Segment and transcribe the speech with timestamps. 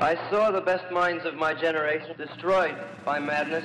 [0.00, 3.64] I saw the best minds of my generation destroyed by madness.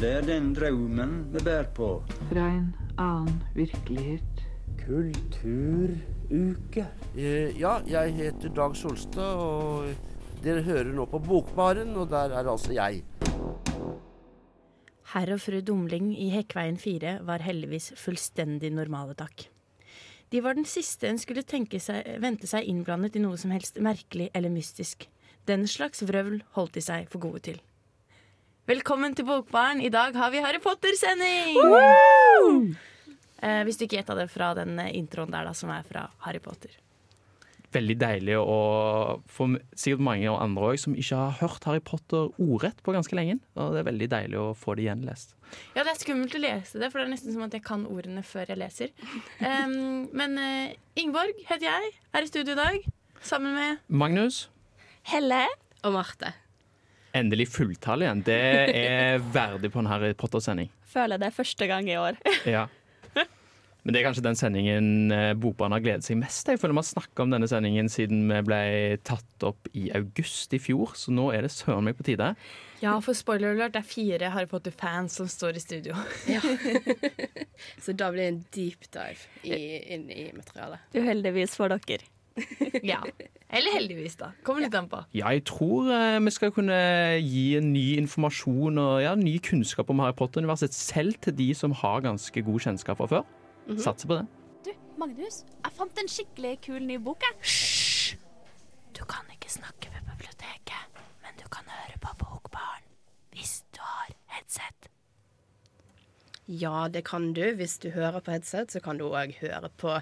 [0.00, 2.02] Det er den drømmen vi bærer på.
[2.32, 4.42] Fra en annen virkelighet.
[4.86, 6.86] Kulturuke.
[7.14, 9.84] Uh, ja, jeg heter Dag Solstad, og
[10.42, 13.04] dere hører nå på Bokbaren, og der er altså jeg.
[15.14, 19.46] Herr og fru Dumling i Hekkveien 4 var heldigvis fullstendig normale, takk.
[20.30, 23.80] De var den siste en skulle tenke seg, vente seg innblandet i noe som helst
[23.82, 25.08] merkelig eller mystisk.
[25.50, 27.56] Den slags vrøvl holdt de seg for gode til.
[28.70, 29.82] Velkommen til Bokbaren.
[29.82, 31.58] I dag har vi Harry Potter-sending!
[33.42, 36.04] Eh, hvis du ikke gjetta det fra den eh, introen der, da, som er fra
[36.26, 36.76] Harry Potter.
[37.74, 38.58] veldig deilig å
[39.30, 43.40] få sikkert mange andre òg som ikke har hørt Harry Potter ordrett på ganske lenge.
[43.56, 45.34] Og det er veldig deilig å få det gjenlest.
[45.74, 47.84] Ja, det er skummelt å lese det, for det er nesten som at jeg kan
[47.90, 48.94] ordene før jeg leser.
[49.40, 52.84] Um, men uh, Ingeborg heter jeg, er i studio i dag,
[53.24, 54.44] sammen med Magnus,
[55.08, 55.46] Helle
[55.82, 56.34] og Marte.
[57.16, 58.20] endelig fulltall igjen.
[58.26, 60.70] Det er verdig på en Harry Potter-sending.
[60.90, 62.20] Føler det er første gang i år.
[62.56, 62.66] Ja.
[63.80, 66.52] Men det er kanskje den sendingen Bopan Bokbarn har gledet seg mest til.
[66.52, 68.58] Jeg føler vi har snakka om denne sendingen siden vi ble
[69.08, 72.34] tatt opp i august i fjor, så nå er det søren meg på tide.
[72.80, 75.96] Ja, for spoiler alert, det er fire Harry Potter-fans som står i studio.
[77.84, 79.58] Så da blir det en deep dive i,
[79.92, 80.80] inn i materialet.
[80.96, 82.08] Uheldigvis for dere.
[82.86, 83.02] Ja.
[83.50, 84.30] Eller heldigvis, da.
[84.46, 85.02] Kommer litt an på.
[85.12, 86.78] Ja, jeg tror eh, vi skal kunne
[87.20, 91.74] gi en ny informasjon og ja, ny kunnskap om Harry Potter-universet selv til de som
[91.82, 93.26] har ganske god kjennskap fra før.
[93.76, 94.24] Satser på det.
[94.66, 97.26] Du, Magnus, jeg fant en skikkelig kul ny bok.
[97.26, 98.16] jeg.
[98.96, 102.29] Du kan ikke snakke ved biblioteket, men du kan høre på Bokbarn
[103.40, 104.90] hvis du har headset.
[106.44, 107.44] Ja, det kan du.
[107.56, 109.96] Hvis du hører på headset, så kan du òg høre på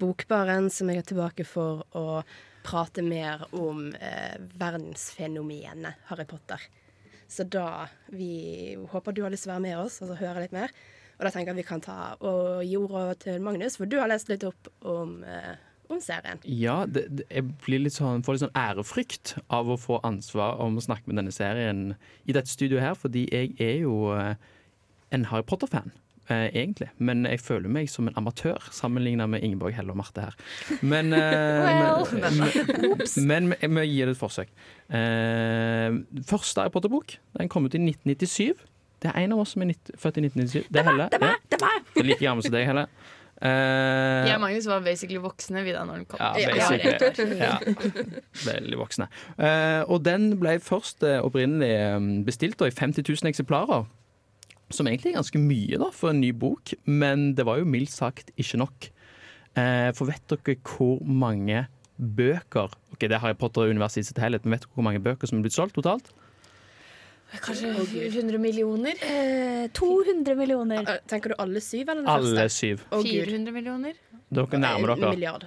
[0.00, 2.22] Bokbaren, som jeg er tilbake for å
[2.64, 6.62] prate mer om eh, verdensfenomenet Harry Potter.
[7.30, 10.42] Så da Vi håper du har lyst til å være med oss og altså høre
[10.42, 10.72] litt mer.
[11.18, 14.10] Og da tenker jeg vi kan ta og gi ordet til Magnus, for du har
[14.10, 15.52] lest litt opp om, eh,
[15.96, 16.38] om serien.
[16.44, 20.60] Ja, det, det, jeg blir litt sånn, får litt sånn ærefrykt av å få ansvar
[20.62, 21.94] om å snakke med denne serien
[22.26, 24.34] i dette studioet her, fordi jeg er jo eh,
[25.10, 25.90] en Harry Potter-fan.
[26.30, 30.28] eh, egentlig, men jeg føler meg som en amatør sammenlignet med Ingeborg Helle og Marte
[30.28, 30.36] her.
[30.82, 32.38] Men, eh, men,
[33.26, 34.52] men, men vi gir det et forsøk.
[34.94, 35.96] Eh,
[36.30, 38.54] første Harry Potter-bok Den kom ut i 1997.
[39.00, 40.68] Det er en av oss som er født i 1997.
[40.70, 41.08] Det er Helle.
[41.10, 41.46] Det er meg!
[41.94, 42.86] Det er like gammel som deg, Helle.
[43.40, 46.20] Eh, Jeg og Magnus var basically voksne vi da når den kom.
[46.36, 47.38] ja, basically.
[47.40, 47.56] Ja.
[48.44, 49.08] Veldig voksne.
[49.38, 51.72] Uh, og den ble først uh, opprinnelig
[52.26, 53.88] bestilt da, i 50 000 eksemplarer.
[54.70, 57.90] Som egentlig er ganske mye da, for en ny bok, men det var jo mildt
[57.90, 58.90] sagt ikke nok.
[59.58, 61.64] For vet dere hvor mange
[61.98, 65.26] bøker Ok, det er Harry Potter-universet i sitt helhet, men vet dere hvor mange bøker
[65.26, 66.12] som er blitt solgt totalt?
[67.38, 67.70] Kanskje
[68.10, 68.94] 100 millioner?
[69.06, 70.82] Eh, 200 millioner.
[70.82, 72.56] Eh, Tenker du alle syv, eller den Alle første?
[72.58, 72.84] syv.
[72.90, 73.10] Å, Gud.
[73.12, 73.94] 400 millioner?
[74.30, 75.10] Dere nærmer En dere.
[75.14, 75.46] milliard.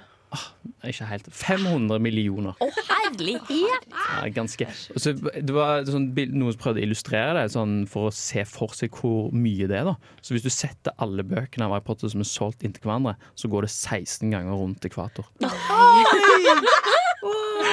[0.84, 1.28] Ikke helt.
[1.30, 2.56] 500 millioner.
[2.60, 3.84] Å, herlighet!
[3.94, 4.66] Ja, ganske.
[4.98, 8.74] Så det var sånn, noen som prøvde å illustrere det sånn, for å se for
[8.74, 9.84] seg hvor mye det er.
[9.92, 9.94] da.
[10.20, 13.48] Så hvis du setter alle bøkene av Harry Potter som er solgt inntil hverandre, så
[13.52, 15.24] går det 16 ganger rundt ekvator.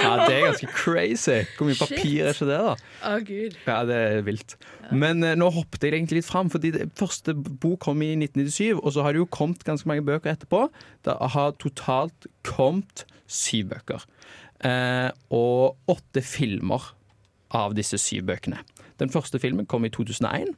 [0.02, 1.38] Ja, Det er ganske crazy.
[1.58, 2.76] Hvor mye papir er ikke det, da?
[3.08, 3.58] Å, Gud.
[3.68, 4.56] Ja, det er vilt.
[4.92, 8.82] Men eh, nå hoppet jeg egentlig litt fram, fordi det første bok kom i 1997,
[8.82, 10.66] og så har det jo kommet ganske mange bøker etterpå.
[11.06, 14.04] Det har totalt kommet syv bøker.
[14.68, 16.92] Eh, og åtte filmer
[17.58, 18.62] av disse syv bøkene.
[19.02, 20.52] Den første filmen kom i 2001.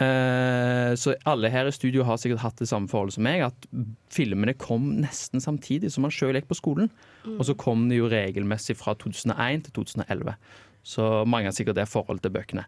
[0.00, 3.68] Eh, så alle her i studio har sikkert hatt det samme forholdet som meg, at
[4.12, 6.90] filmene kom nesten samtidig som man sjøl gikk på skolen.
[7.36, 10.36] Og så kom de jo regelmessig fra 2001 til 2011.
[10.86, 12.64] Så mange har sikkert det forholdet til bøkene.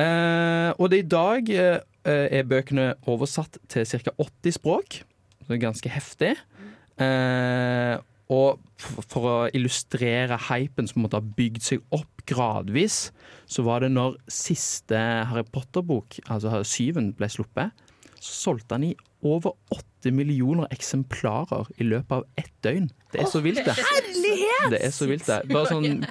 [0.00, 4.16] Eh, og det i dag eh, er bøkene oversatt til ca.
[4.16, 5.02] 80 språk.
[5.44, 6.34] Så det er ganske heftig.
[8.32, 13.10] Og for, å illustrere hypen som måtte ha har bygd seg opp gradvis,
[13.44, 14.96] så var det når siste
[15.28, 17.74] Harry Potter-bok, altså syven, ble sluppet,
[18.16, 18.94] så solgte han i
[19.24, 22.88] over åtte millioner eksemplarer i løpet av ett døgn.
[23.12, 23.76] Det er så vilt, det.
[24.72, 25.42] Det er så vilt, det.
[25.52, 26.04] Bare sånn,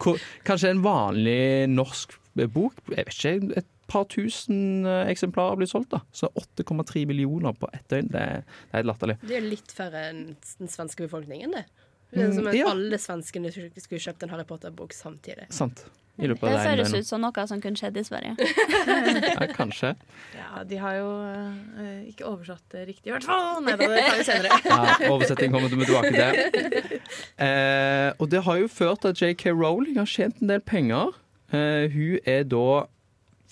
[0.45, 2.13] kanskje en vanlig norsk
[2.53, 5.99] bok, jeg vet ikke, et par tusen eh, eksemplarer blir solgt, da.
[6.15, 9.17] Så 8,3 millioner på ett døgn, det, er- det er latterlig.
[9.25, 10.21] Det er litt færre enn
[10.61, 11.65] den svenske befolkningen, det.
[12.13, 12.69] Det er som om at ja.
[12.69, 15.49] alle svenskene skulle kjøpt en Harry Potter-bok samtidig.
[15.53, 15.85] Sant.
[16.21, 18.35] I løpet Det av det høres ut som noe som kunne skjedd i Sverige.
[19.33, 19.95] Ja, kanskje.
[20.37, 23.63] Ja, de har jo uh, ikke oversatt det riktig, i hvert fall.
[23.65, 24.59] Nei da, det tar vi senere.
[24.69, 27.01] Ja, oversetting kommer vi tilbake til.
[27.41, 31.17] Uh, og det har jo ført til at JK Rowling har tjent en del penger.
[31.53, 32.83] Uh, hun er da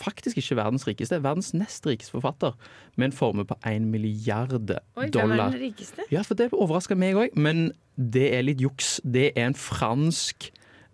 [0.02, 2.54] faktisk ikke verdens rikeste, verdens nest rikeste forfatter,
[2.96, 5.50] med en formue på 1 milliard Oi, hvem er dollar.
[5.50, 6.06] den rikeste?
[6.14, 7.72] Ja, for det overraska meg òg, men
[8.10, 8.98] det er litt juks.
[9.06, 10.50] Det er en fransk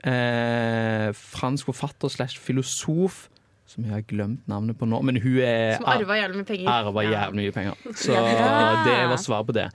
[0.07, 3.27] eh, fransk forfatter slash filosof
[3.67, 6.69] som jeg har glemt navnet på nå, men hun er Som arva jævlig mye penger.
[6.71, 7.81] arva jævlig mye penger.
[7.99, 8.83] Så Ja.
[8.85, 9.65] det var svaret på det.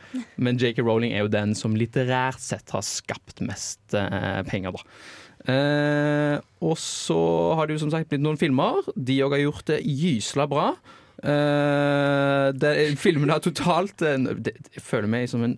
[0.41, 4.81] Men JK Rowling er jo den som litterært sett har skapt mest eh, penger, da.
[5.53, 7.19] Eh, og så
[7.59, 8.81] har det jo som sagt blitt noen filmer.
[8.97, 10.71] De òg har gjort det gysla bra.
[11.23, 15.55] Eh, det, filmen har totalt eh, det, Jeg føler meg som en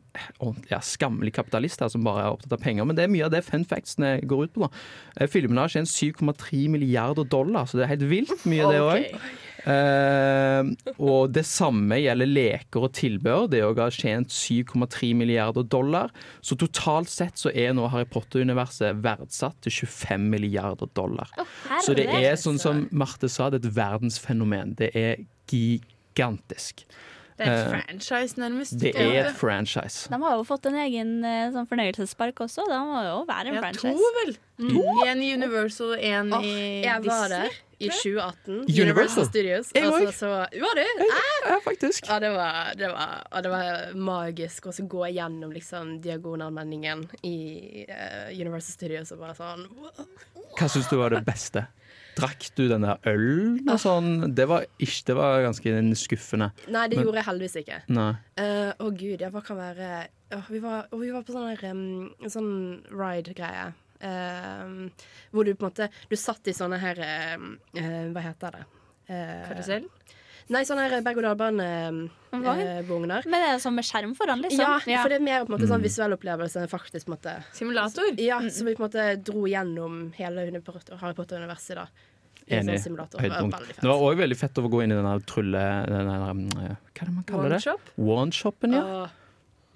[0.69, 3.33] ja, skammelig kapitalist her som bare er opptatt av penger, men det er mye av
[3.33, 4.67] det fun factsene går ut på.
[4.67, 4.83] da.
[5.23, 9.17] uh, filmene har tjent 7,3 milliarder dollar, så det er helt vilt mye, det òg.
[9.65, 13.49] Og det samme gjelder leker og tilbehør.
[13.53, 16.13] Det òg har tjent 7,3 milliarder dollar.
[16.45, 21.33] Så totalt sett så er nå Harry Potter-universet verdsatt til 25 milliarder dollar.
[21.85, 24.77] Så det er sånn som Marte sa, det er et verdensfenomen.
[24.81, 26.85] Det er gigantisk.
[27.37, 28.79] Det er et Eh, franchise, nærmest.
[28.81, 30.09] Det er et franchise.
[30.11, 32.63] De har jo fått en egen eh, sånn fornøyelsespark også.
[32.71, 34.39] De må jo være en Ja, to, franchise.
[34.59, 34.77] Mm.
[35.09, 37.49] En i Universal, en oh, i jeg var Disney.
[37.51, 37.51] der
[37.85, 38.53] i 2018.
[38.55, 38.85] Universal?
[38.85, 39.73] Universal Studios.
[39.75, 40.15] Jeg Altså, òg.
[40.15, 40.29] så,
[40.63, 40.85] var du?
[41.51, 42.07] Ja, faktisk.
[42.09, 47.03] Ja, det var, det var, ja, det var magisk å så gå gjennom liksom, diagonallmenningen
[47.27, 47.37] i
[47.91, 50.07] uh, Universal Studios og bare sånn wow.
[50.55, 51.67] Hva syns du var det beste?
[52.15, 54.11] Drakk du den der ølen og sånn?
[54.35, 56.51] Det var ikke, det var ganske skuffende.
[56.69, 57.81] Nei, det Men- gjorde jeg heldigvis ikke.
[57.91, 58.09] Å
[58.41, 59.89] uh, Å gud, ja, hva kan være
[60.35, 62.53] Åh, vi, var, oh, vi var på sånn her, um, sånn
[62.91, 63.69] ride-greie.
[64.05, 64.89] Uh,
[65.33, 67.45] hvor du på en måte Du satt i sånne her uh,
[67.79, 68.65] eh, Hva heter det?
[69.07, 69.87] Uh, Karusell?
[70.53, 72.83] Nei, sånne her berg-og-dal-bane-vogner.
[72.89, 73.07] Vogn?
[73.09, 74.61] Men det er sånn med skjerm foran, liksom?
[74.91, 75.87] ja, for det er mer på en måte sånn Mm.
[75.89, 78.11] visuell opplevelse enn faktisk på en måte Simulator?
[78.21, 81.87] Ja, så vi på en måte dro gjennom hele Harry Potter- Harry Potter-universet, da.
[82.47, 82.77] Enig.
[82.85, 82.97] sånn.
[82.97, 83.81] Det var Høydepunkt.
[83.81, 85.87] Det var òg veldig fett å gå inn i den der trylle...
[85.89, 87.57] Den der, um, Hva er det man kaller det?
[87.57, 87.81] One-shop?
[87.97, 89.09] One-shoppen, ja.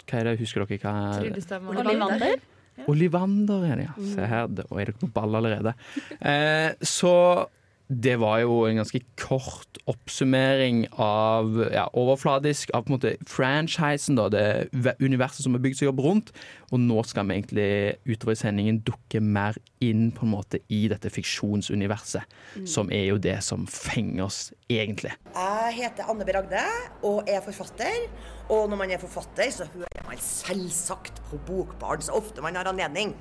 [0.05, 2.39] Hva er det, Husker dere hva Olivander?
[2.87, 3.93] Olivander, er ja.
[4.13, 5.73] Se her, da er dere på ball allerede.
[6.21, 7.47] Eh, så
[7.89, 14.19] det var jo en ganske kort oppsummering av ja, overfladisk av på en måte franchisen,
[14.19, 16.29] da, det universet som har bygd seg opp rundt.
[16.69, 17.71] Og nå skal vi egentlig
[18.05, 22.37] utover i sendingen dukke mer inn på en måte i dette fiksjonsuniverset,
[22.69, 24.39] som er jo det som fenger oss
[24.69, 25.15] egentlig.
[25.33, 26.35] Jeg heter Anne B.
[26.37, 26.61] Ragde
[27.09, 28.05] og er forfatter.
[28.53, 32.69] Og når man er forfatter, så hører man selvsagt på Bokbarn så ofte man har
[32.69, 33.17] anledning.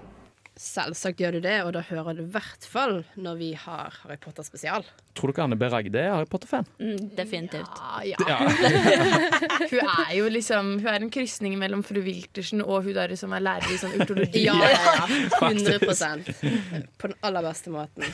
[0.59, 4.17] Selvsagt gjør du det, og da hører du i hvert fall når vi har Harry
[4.19, 4.83] Potter spesial.
[5.15, 5.69] Tror dere Anne B.
[5.71, 6.67] Ragde er Harry Potter-fan?
[6.83, 7.79] Mm, definitivt.
[7.79, 8.19] Ah, ja.
[8.27, 8.39] Ja.
[9.71, 13.33] Hun er jo liksom Hun er en krysning mellom fru Wiltersen og hun der som
[13.37, 14.45] er lærer i sånn urtologi.
[14.49, 15.07] Ja, ja, ja.
[15.47, 15.79] 100
[16.99, 18.05] På den aller beste måten.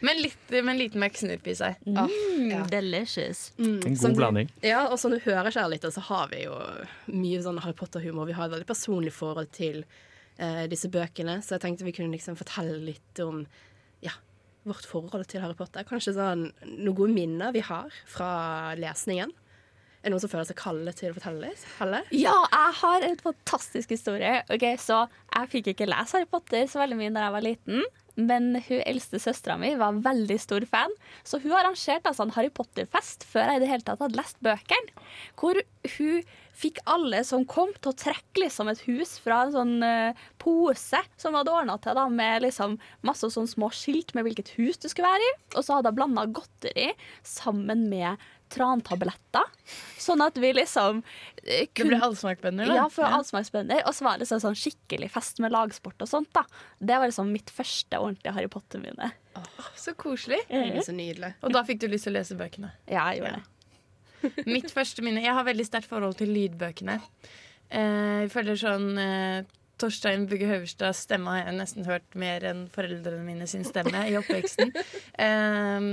[0.00, 1.74] Men, litt, med en liten McSnoop i seg.
[1.98, 2.60] Ah, Mm, ja.
[2.70, 3.48] delicious.
[3.58, 4.50] En god du- blanding.
[4.62, 6.54] Ja, og som du hører, kjære lytter, så har vi jo
[7.10, 8.26] mye sånn Harry Potter-humor.
[8.30, 9.82] Vi har et veldig personlig forhold til
[10.38, 13.42] eh, disse bøkene, så jeg tenkte vi kunne liksom fortelle litt om
[14.04, 14.14] ja,
[14.68, 15.86] vårt forhold til Harry Potter.
[15.88, 18.30] Kanskje sånn noen gode minner vi har fra
[18.78, 19.34] lesningen.
[19.98, 21.62] Er det noen som føler seg kallet til å fortelle litt?
[22.14, 24.44] Ja, jeg har en fantastisk historie.
[24.54, 27.82] Ok, Så jeg fikk ikke lese Harry Potter så veldig mye da jeg var liten.
[28.18, 32.50] Men hun eldste søstera mi var veldig stor fan, så hun arrangerte altså en Harry
[32.50, 35.06] Potter-fest før jeg i det hele tatt hadde lest bøkene.
[35.38, 35.60] Hvor
[35.94, 36.24] hun
[36.58, 40.98] fikk alle som kom, til å trekke liksom et hus fra en sånn uh, pose
[41.14, 42.74] som hun hadde ordna til, da, med liksom
[43.06, 45.36] masse sånn små skilt med hvilket hus du skulle være i.
[45.54, 46.90] Og så hadde hun blanda godteri
[47.26, 48.18] sammen med
[48.52, 49.44] trantabletter.
[50.00, 51.02] Sånn at vi liksom
[51.44, 52.76] eh, Det ble allsmakbønner, da.
[52.80, 56.30] ja, for allsmakbønner, Og så var det sånn, sånn skikkelig fest med lagsport og sånt.
[56.36, 56.44] da.
[56.80, 59.10] Det var liksom mitt første ordentlige Harry Potter-minne.
[59.78, 60.40] Så koselig.
[60.48, 61.34] Det er så nydelig.
[61.46, 62.72] Og da fikk du lyst til å lese bøkene.
[62.90, 63.46] Ja, jeg gjorde det.
[64.50, 66.96] Mitt første minne Jeg har veldig sterkt forhold til lydbøkene.
[67.70, 69.44] Eh, jeg føler sånn eh,
[69.78, 74.16] Torstein Bugge Høverstads stemme har jeg nesten hørt mer enn foreldrene mine sin stemme i
[74.18, 74.72] oppveksten.
[75.18, 75.86] Eh,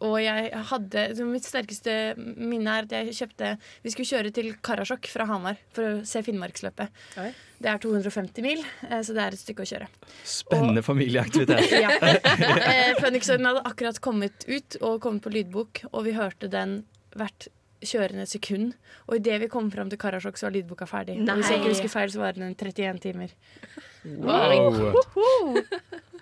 [0.00, 3.50] og jeg hadde så Mitt sterkeste minne er at jeg kjøpte
[3.84, 7.02] Vi skulle kjøre til Karasjok fra Hamar for å se Finnmarksløpet.
[7.20, 7.30] Oi.
[7.60, 9.88] Det er 250 mil, eh, så det er et stykke å kjøre.
[10.24, 11.68] Spennende familieaktivitet.
[11.84, 11.92] Ja.
[13.00, 16.80] Phoenixorden hadde akkurat kommet ut og kommet på lydbok, og vi hørte den
[17.16, 17.50] hvert
[17.84, 18.74] kjørende sekund.
[19.08, 21.18] Og idet vi kom fram til Karasjok, så var lydboka ferdig.
[21.20, 23.34] Og hvis jeg ikke husker feil, så var den 31 timer.
[24.04, 24.92] Wow.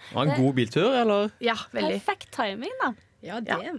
[0.09, 1.31] Det var en god biltur, eller?
[1.45, 1.99] Ja, veldig.
[1.99, 2.93] Perfekt timing, da.
[3.25, 3.59] Ja, det.
[3.65, 3.75] Ja.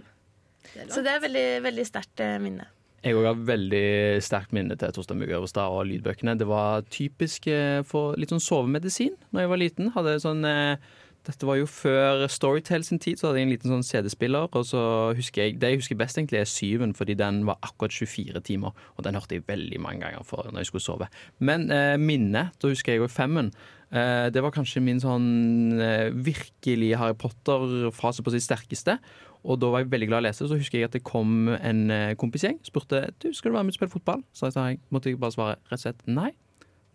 [0.74, 2.68] det er Så det er veldig, veldig sterkt eh, minne.
[3.00, 6.36] Jeg òg har veldig sterkt minne til Torstein Mugge Øverstad og lydbøkene.
[6.36, 9.92] Det var typisk eh, for litt sånn sovemedisin når jeg var liten.
[9.94, 10.90] Hadde sånn eh,
[11.28, 14.48] dette var jo før Storytel sin tid, så hadde jeg en liten sånn CD-spiller.
[14.56, 14.82] Og så
[15.16, 18.72] husker jeg, Det jeg husker best, egentlig er Syven, fordi den var akkurat 24 timer.
[18.96, 21.10] Og den hørte jeg veldig mange ganger for når jeg skulle sove.
[21.38, 23.52] Men eh, minnet, da husker jeg jo Femmen.
[23.92, 28.96] Eh, det var kanskje min sånn eh, virkelig Harry Potter-fase på sitt sterkeste.
[29.44, 31.48] Og da var jeg veldig glad i å lese, så husker jeg at det kom
[31.54, 32.58] en eh, kompisgjeng.
[32.66, 34.22] Spurte du, skal du være med og spille fotball.
[34.36, 36.30] Så jeg sa jeg, måtte jeg bare svare rett og slett nei.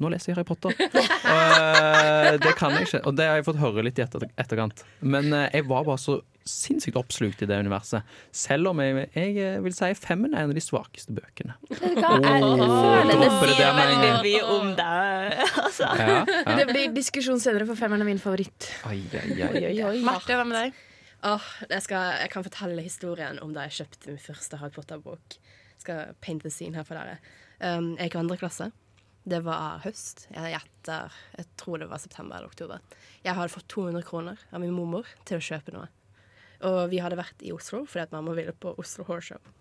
[0.01, 0.75] Nå leser jeg Harry Potter.
[2.35, 4.81] Og, det kan jeg ikke, og det har jeg fått høre litt i etter, etterkant.
[4.99, 8.05] Men eh, jeg var bare så sinnssykt oppslukt i det universet.
[8.35, 11.55] Selv om jeg, jeg vil si Femmen er en av de svakeste bøkene.
[11.71, 15.39] Hva, det det sier veldig mye om deg.
[15.65, 15.87] Altså.
[15.97, 16.57] Ja, ja.
[16.59, 18.67] Det blir diskusjon senere, for femmeren er min favoritt.
[18.87, 19.95] Oi, oi, oi.
[20.05, 20.83] Marte, hva med deg?
[21.25, 25.37] Åh, jeg, skal, jeg kan fortelle historien om da jeg kjøpte min første Harry Potter-bok.
[25.81, 27.17] Skal paint the scene her for dere.
[27.57, 28.69] Um, jeg gikk i andre klasse.
[29.25, 30.27] Det var høst.
[30.29, 32.83] Jeg gjetter Jeg tror det var september eller oktober.
[33.25, 35.89] Jeg hadde fått 200 kroner av min mormor til å kjøpe noe.
[36.65, 39.41] Og vi hadde vært i Oslo fordi at mamma ville på Oslo Horse Show.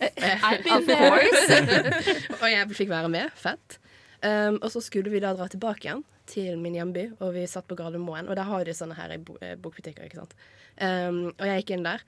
[0.74, 1.60] Of course.
[2.40, 3.30] og jeg fikk være med.
[3.38, 3.78] Fett.
[4.26, 7.68] Um, og så skulle vi da dra tilbake igjen til min hjemby, og vi satt
[7.68, 8.28] på Gardermoen.
[8.30, 10.34] Og der har de sånne her i eh, bokbutikker, ikke sant.
[10.80, 12.04] Um, og jeg gikk inn der,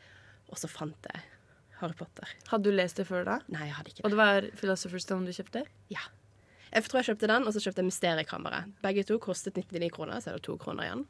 [0.53, 1.25] og så fant jeg
[1.83, 2.31] Harry Potter.
[2.51, 3.39] Hadde du lest det før da?
[3.51, 4.05] Nei, jeg hadde ikke det.
[4.07, 4.17] Og det.
[4.17, 5.65] det var Philosopher's Stone du kjøpte?
[5.93, 6.05] Ja.
[6.73, 8.71] Jeg tror jeg kjøpte den, og så kjøpte jeg Mysteriekammeret.
[8.85, 11.05] Begge to kostet 99 kroner, så er det to kroner igjen.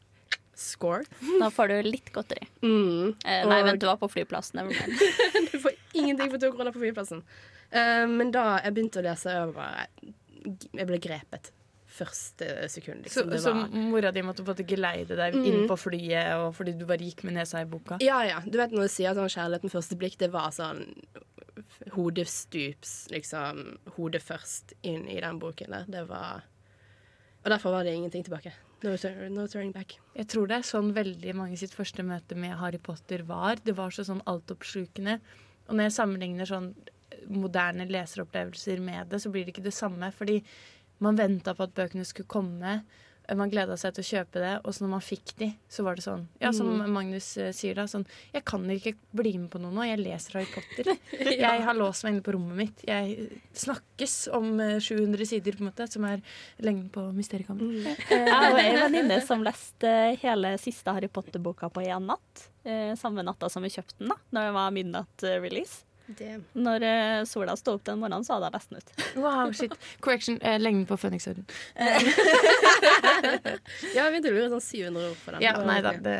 [0.59, 1.05] Score.
[1.43, 2.49] Da får du litt godteri.
[2.65, 3.13] Mm.
[3.25, 4.65] Eh, nei, Og- vent, du var på flyplassen.
[5.53, 7.21] Du får ingenting for to kroner på flyplassen.
[7.73, 9.85] Uh, men da jeg begynte å lese, jeg, bare,
[10.73, 11.53] jeg ble grepet
[11.93, 13.05] første sekund.
[13.11, 13.33] Så, Liksom.
[13.37, 15.45] Så, så mora di måtte på en geleide deg Mm.
[15.47, 17.99] inn på flyet og fordi du bare gikk med nesa i boka?
[18.01, 18.41] Ja, ja.
[18.41, 19.29] Du vet når du sier sånn
[19.63, 20.95] med første blikk, det var sånn
[21.93, 23.63] hodestups, liksom.
[23.97, 25.85] Hodet først inn i den boken der.
[25.89, 26.43] Det var
[27.45, 28.53] Og derfor var det ingenting tilbake.
[28.85, 28.91] No,
[29.35, 29.97] no turning back.
[30.15, 33.57] Jeg tror det er sånn veldig mange sitt første møte med Harry Potter var.
[33.65, 35.17] Det var så sånn altoppslukende.
[35.67, 36.69] Og når jeg sammenligner sånn
[37.29, 40.13] moderne leseropplevelser med det, så blir det ikke det samme.
[40.15, 40.37] Fordi
[41.05, 42.83] man venta på at bøkene skulle komme.
[43.39, 45.97] Man gleda seg til å kjøpe det, og så når man fikk de, så var
[45.97, 48.03] det sånn Ja, som Magnus eh, sier da, sånn
[48.35, 50.91] Jeg kan ikke bli med på noe nå, jeg leser Harry Potter.
[51.31, 52.83] Jeg har låst meg inne på rommet mitt.
[52.89, 53.29] Jeg
[53.63, 56.19] snakkes om eh, 700 sider, på en måte, som er
[56.59, 58.03] lengden på Mysteriekammeret.
[58.11, 59.95] Jeg har ei venninne som leste
[60.25, 62.49] hele siste Harry Potter-boka på én natt.
[62.67, 65.87] Eh, samme natta som vi kjøpte den, da Når det var midnatt-release.
[66.19, 66.41] Det.
[66.59, 69.05] Når uh, sola sto opp den morgenen, så hadde jeg nesten ut.
[69.23, 69.73] Wow, shit.
[70.05, 70.39] Correction.
[70.43, 71.47] Eh, lengden på Phoenix-orden.
[73.93, 75.43] Ja, jeg begynte å lure sånn 700 ord på den.
[75.45, 75.93] Ja, nei da.
[76.03, 76.17] Det,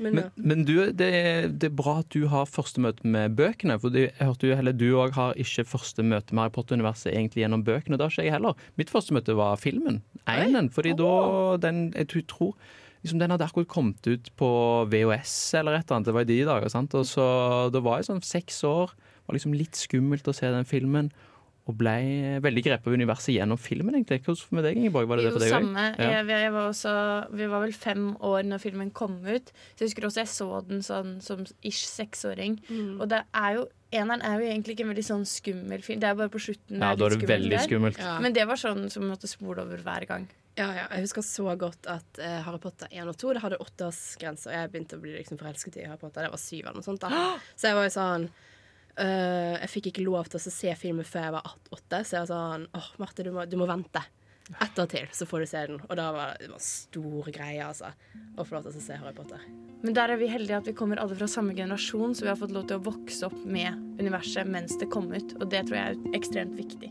[0.00, 3.34] Men, Men, men du, det, er, det er bra at du har første møte med
[3.36, 3.76] bøkene.
[3.82, 7.12] For det- jeg hørte jo heller du òg har ikke første møte med Harry Potter-universet
[7.12, 7.98] egentlig gjennom bøkene.
[8.00, 8.54] Det har ikke jeg heller.
[8.80, 10.00] Mitt første møte var filmen.
[10.30, 10.70] Einen.
[10.72, 11.12] Fordi da
[11.60, 12.54] den Jeg tror- tror
[13.04, 14.48] liksom Den hadde akkurat kommet ut på
[14.92, 16.06] VHS eller et eller annet.
[16.06, 16.68] Det var i de dager.
[16.68, 16.94] sant?
[16.94, 18.90] Og så Da var jeg sånn seks år.
[19.30, 21.12] Det var liksom litt skummelt å se den filmen.
[21.68, 21.92] Og ble
[22.42, 24.24] veldig grepet av universet gjennom filmen, egentlig.
[24.26, 25.06] Hvordan med deg, Ingeborg?
[25.06, 25.84] Var det det for deg samme.
[26.00, 26.08] Ja.
[26.16, 26.94] Jeg, jeg var også,
[27.36, 29.52] vi var vel fem år når filmen kom ut.
[29.52, 32.58] Så jeg husker også jeg så den sånn som ish seksåring.
[32.66, 32.96] Mm.
[32.98, 35.98] Og det er jo Eneren er jo egentlig ikke en veldig sånn skummel film.
[35.98, 37.96] Det er bare på slutten Ja, da er det litt veldig skummelt.
[37.98, 38.12] Ja.
[38.22, 40.28] Men det var sånn som vi måtte spole over hver gang.
[40.60, 40.84] Ja, ja.
[40.94, 44.54] Jeg husker så godt at uh, Harry Potter 1 og 2 Det hadde åtteårsgrense, og
[44.54, 46.26] jeg begynte å bli liksom forelsket i Harry Potter.
[46.26, 47.02] Det var syv eller noe sånt.
[47.02, 48.28] da Så jeg var jo sånn
[49.00, 52.16] øh, Jeg fikk ikke lov til å se filmen før jeg var åt- åtte, så
[52.18, 54.02] jeg var sånn Åh, Marte, du må, du må vente.
[54.60, 55.76] Ett år til, så får du se den.
[55.86, 57.92] Og da var det, en stor greie, altså.
[58.34, 59.44] Å få lov til å se Harry Potter.
[59.84, 62.36] Men der er vi heldige at vi kommer alle fra samme generasjon, så vi har
[62.40, 65.36] fått lov til å vokse opp med universet mens det kom ut.
[65.38, 66.90] Og det tror jeg er ekstremt viktig.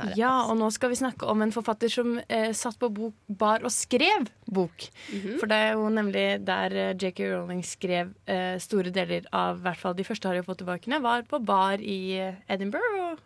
[0.00, 3.14] Nei, Ja, og nå skal vi snakke om en forfatter som eh, satt på bok,
[3.28, 4.86] bar og skrev bok.
[5.40, 7.28] For det er jo nemlig der eh, J.K.
[7.34, 11.40] Rowling skrev eh, store deler av i hvert fall de første Harry Potter-bøkene, var på
[11.44, 13.24] bar i eh, Edinburgh og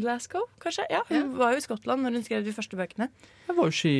[0.00, 0.86] Glasgow, kanskje.
[0.92, 3.10] Ja, Hun var jo i Skottland når hun skrev de første bøkene.
[3.48, 3.94] Jeg var jo ikke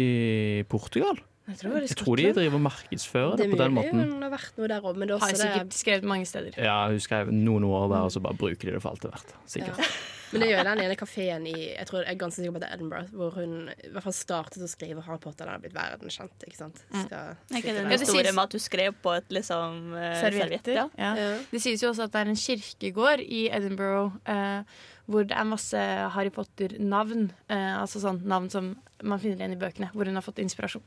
[0.61, 1.19] i Portugal.
[1.51, 3.75] Jeg tror, det er Jeg tror de driver og markedsfører det Det er på den
[3.75, 4.13] mulig måten.
[4.15, 6.55] hun har vært noe der òg, men det er Har sikkert det skrevet mange steder.
[6.63, 9.11] Ja, hun skrev noen ord der, og så bare bruker de det for alt det
[9.11, 9.35] er verdt.
[9.51, 9.79] Sikkert.
[9.83, 9.91] Ja.
[10.31, 12.63] Men det gjør den ene kafeen i Jeg tror jeg er ganske sikker på at
[12.63, 15.43] det er Edinburgh, hvor hun i hvert fall startet å skrive Harry Potter.
[15.45, 16.85] Den har blitt verdenskjent, ikke sant?
[16.95, 17.01] Mm.
[17.09, 17.81] Skal Er ikke det der.
[17.81, 20.63] en Ja, det historie sies- med at du skrev på et liksom eh, serviett?
[20.63, 20.73] Servietter.
[20.79, 20.87] Ja.
[20.97, 21.11] Ja.
[21.19, 21.39] Ja.
[21.51, 24.63] Det sies jo også at det er en kirkegård i Edinburgh eh,
[25.11, 25.83] hvor det er masse
[26.15, 27.31] Harry Potter-navn.
[27.51, 30.85] Eh, altså sånn navn som man finner igjen i bøkene, hvor hun har fått inspirasjon.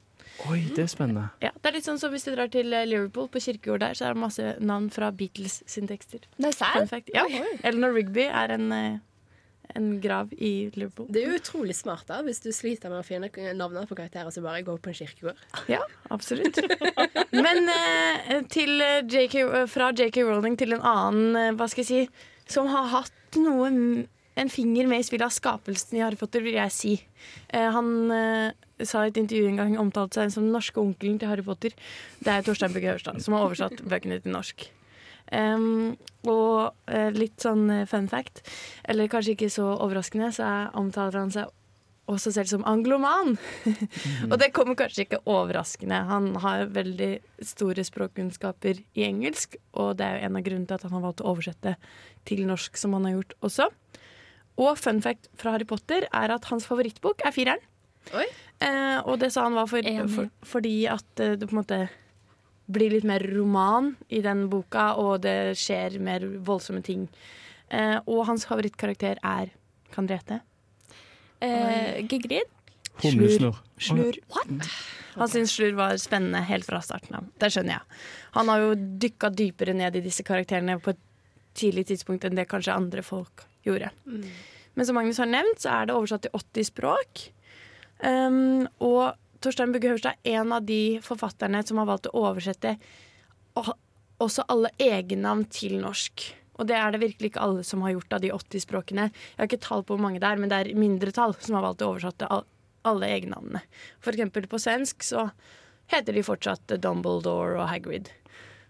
[0.49, 1.27] Oi, det er spennende.
[1.43, 3.97] Ja, det er litt sånn som Hvis du drar til eh, Liverpool, på kirkegård der,
[3.97, 6.23] så er det masse navn fra Beatles sine tekster.
[6.37, 7.01] Det er sær.
[7.13, 7.25] Ja.
[7.61, 8.97] Eleanor Rigby er en, eh,
[9.77, 11.07] en grav i Liverpool.
[11.13, 14.31] Det er jo utrolig smart da hvis du sliter med å finne navnene på karakterer,
[14.33, 15.47] så bare gå på en kirkegård.
[15.71, 15.81] Ja,
[16.13, 16.61] absolutt.
[17.45, 22.29] Men eh, til eh, JK, fra JK Rowling til en annen, hva skal jeg si,
[22.49, 23.69] som har hatt noe
[24.35, 26.93] en finger med i spillet av skapelsen i Harry Potter, vil jeg si.
[27.53, 31.19] Eh, han eh, sa i et intervju en gang omtalte seg som den norske onkelen
[31.21, 31.75] til Harry Potter.
[32.19, 34.65] Det er Torstein Bugge Høverstad som har oversatt bøkene til norsk.
[35.33, 35.95] Um,
[36.29, 38.43] og eh, litt sånn eh, fun fact,
[38.89, 41.49] eller kanskje ikke så overraskende, så er, omtaler han seg
[42.11, 43.37] også selv som angloman.
[44.31, 46.01] og det kommer kanskje ikke overraskende.
[46.09, 47.11] Han har veldig
[47.47, 51.05] store språkkunnskaper i engelsk, og det er jo en av grunnene til at han har
[51.05, 51.75] valgt å oversette
[52.27, 53.69] til norsk, som han har gjort også.
[54.63, 57.69] Og fun fact fra Harry Potter er at hans favorittbok er fireren.
[58.13, 58.27] Oi.
[58.59, 61.79] Eh, og det sa han var for, for, fordi at eh, det på en måte
[62.73, 67.07] blir litt mer roman i den boka, og det skjer mer voldsomme ting.
[67.71, 69.53] Eh, og hans favorittkarakter er
[69.93, 70.39] Kan dere gjette?
[71.43, 72.51] Eh, Gegrid.
[73.03, 73.57] Humlesnurr.
[73.77, 74.19] Slur.
[75.13, 77.27] Han syntes Slur var spennende helt fra starten av.
[77.41, 77.99] Det skjønner jeg.
[78.37, 81.01] Han har jo dykka dypere ned i disse karakterene på et
[81.57, 83.91] tidlig tidspunkt enn det kanskje andre folk gjorde.
[84.73, 87.25] Men som Magnus har nevnt, så er det oversatt til 80 språk.
[88.03, 92.77] Um, og Torstein Bugge Hørstad er en av de forfatterne som har valgt å oversette
[94.23, 96.25] også alle egennavn til norsk.
[96.61, 99.09] Og det er det virkelig ikke alle som har gjort av de 80 språkene.
[99.09, 101.65] Jeg har ikke tall på hvor mange det er, men det er mindretall som har
[101.65, 103.63] valgt å oversette alle egennavnene.
[104.03, 105.29] For eksempel på svensk så
[105.91, 108.11] heter de fortsatt Dumbledore og Hagrid.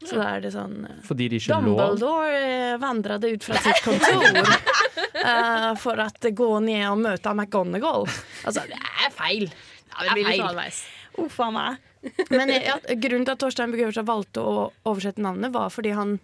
[0.03, 1.53] Så da er det sånn eh, Fordi de ikke.
[1.53, 8.07] Dumbledore eh, vandrade ut fra sitt kontor uh, for å gå ned og møte McGonagall.
[8.43, 9.47] Altså, det er feil.
[9.93, 10.83] Ja, det blir halvveis.
[11.21, 11.89] Uff a meg.
[12.33, 16.17] Men ja, grunnen til at Torstein Bugge Hørstad valgte å oversette navnet, var fordi han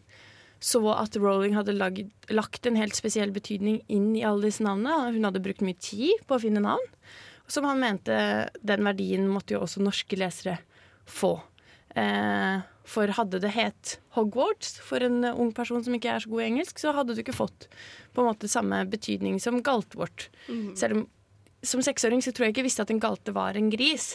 [0.59, 5.13] så at Rowling hadde lagd, lagt en helt spesiell betydning inn i alle disse navnene.
[5.15, 6.89] Hun hadde brukt mye tid på å finne navn.
[7.49, 8.17] Som han mente
[8.61, 10.59] den verdien måtte jo også norske lesere
[11.09, 11.37] få.
[11.97, 16.43] Eh, for hadde det het Hogwarts for en ung person som ikke er så god
[16.43, 17.69] i engelsk, så hadde du ikke fått
[18.13, 20.27] på en måte samme betydning som Galtvort.
[20.77, 21.07] Selv om
[21.65, 24.13] som seksåring så tror jeg ikke jeg visste at en galte var en gris.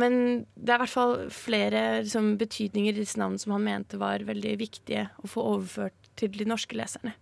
[0.00, 4.00] Men det er i hvert fall flere liksom, betydninger i disse navnene som han mente
[4.00, 7.14] var veldig viktige å få overført til de norske leserne.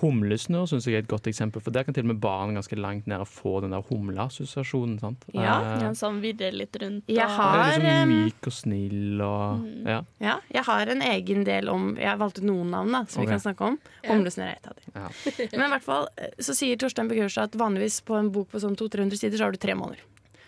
[0.00, 2.76] Humlesnurr syns jeg er et godt eksempel, for der kan til og med barn ganske
[2.78, 4.98] langt ned få den der humleassosiasjonen.
[5.00, 5.24] sant?
[5.34, 7.04] Ja, Eh, Ja, som virrer litt rundt.
[7.08, 10.02] Jeg har, det er liksom myk og snill og Ja.
[10.20, 13.26] Ja, jeg har en egen del om Jeg valgte noen navn da, som okay.
[13.26, 13.78] vi kan snakke om.
[14.04, 14.94] Humlesnurr er et av dem.
[14.94, 15.08] Ja.
[15.58, 18.60] Men i hvert fall eh, så sier Torstein Begørsrud at vanligvis på en bok på
[18.60, 20.00] sånn 200-300 sider så har du tre måneder.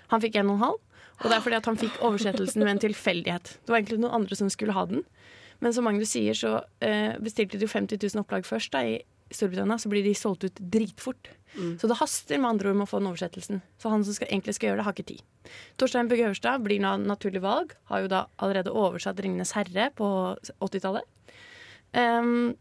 [0.09, 0.81] Han fikk en og en halv,
[1.23, 3.57] og det er fordi at han fikk oversettelsen ved en tilfeldighet.
[3.65, 5.05] Det var egentlig noen andre som skulle ha den.
[5.63, 8.99] Men som Magnus sier, så eh, bestilte de jo 50 000 opplag først da, i
[9.37, 9.79] Storbritannia.
[9.79, 11.31] Så blir de solgt ut dritfort.
[11.79, 13.59] Så det haster med andre ord med å få den oversettelsen.
[13.79, 15.21] Så han som skal, egentlig skal gjøre det, har ikke tid.
[15.77, 17.75] Torstein Bugge Hørstad blir nå naturlig valg.
[17.91, 20.09] Har jo da allerede oversatt 'Ringenes herre' på
[20.65, 21.05] 80-tallet.
[21.93, 22.55] Um,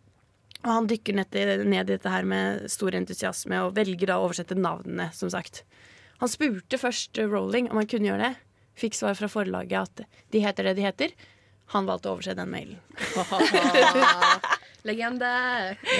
[0.66, 4.18] og han dykker ned, i- ned i dette her med stor entusiasme og velger da
[4.20, 5.64] å oversette navnene, som sagt.
[6.20, 8.36] Han spurte først Rowling om han kunne gjøre det.
[8.76, 11.12] Fikk svar fra forlaget at de heter det de heter.
[11.74, 12.78] Han valgte å overse den mailen.
[14.88, 15.32] Legende.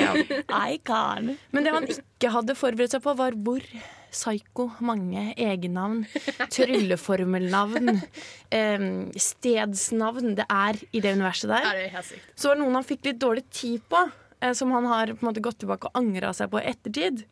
[0.74, 1.34] Icon.
[1.52, 3.66] Men det han ikke hadde forberedt seg på, var hvor
[4.12, 6.06] psyko mange egennavn,
[6.52, 7.96] trylleformelnavn,
[8.52, 8.82] Eh,
[9.16, 11.64] stedsnavn det er i det universet der.
[11.64, 12.26] Ja, det er helt sykt.
[12.36, 14.02] Så var det noen han fikk litt dårlig tid på,
[14.44, 17.24] eh, som han har på en måte gått tilbake og angra seg på i ettertid.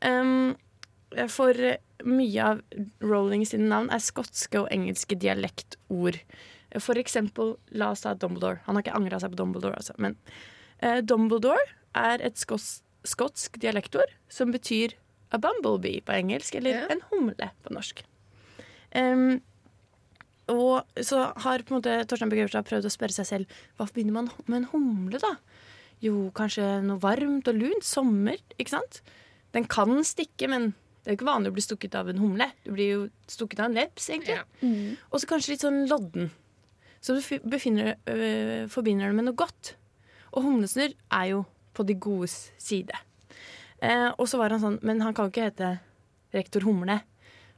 [0.00, 0.54] Um,
[1.28, 1.52] for
[2.08, 2.62] mye av
[3.04, 6.22] Rowling sine navn er skotske og engelske dialektord.
[6.80, 8.62] For eksempel, la oss ta Dumbledore.
[8.64, 9.92] Han har ikke angra seg på Dumbledore, altså.
[10.00, 10.16] Men
[11.06, 11.62] Dumbledore
[11.94, 14.94] er et skos skotsk dialektord som betyr
[15.32, 16.92] a bumblebee på engelsk, eller yeah.
[16.92, 18.04] en humle på norsk.
[18.94, 19.40] Um,
[20.52, 24.16] og så har på en måte Torstein Bugge prøvd å spørre seg selv hva forbinder
[24.18, 25.36] man med en humle, da?
[26.02, 27.86] Jo, kanskje noe varmt og lunt.
[27.86, 29.00] Sommer, ikke sant?
[29.54, 32.46] Den kan stikke, men Det er jo ikke vanlig å bli stukket av en humle.
[32.62, 34.36] Du blir jo stukket av en veps, egentlig.
[34.60, 34.92] Mm.
[35.10, 36.28] Og så kanskje litt sånn lodden.
[37.02, 39.72] Så du befinner, øh, forbinder det med noe godt.
[40.32, 41.44] Og humlesnurr er jo
[41.76, 42.96] på de godes side.
[43.82, 45.70] Eh, og så var han sånn Men han kan jo ikke hete
[46.32, 47.00] rektor Humle.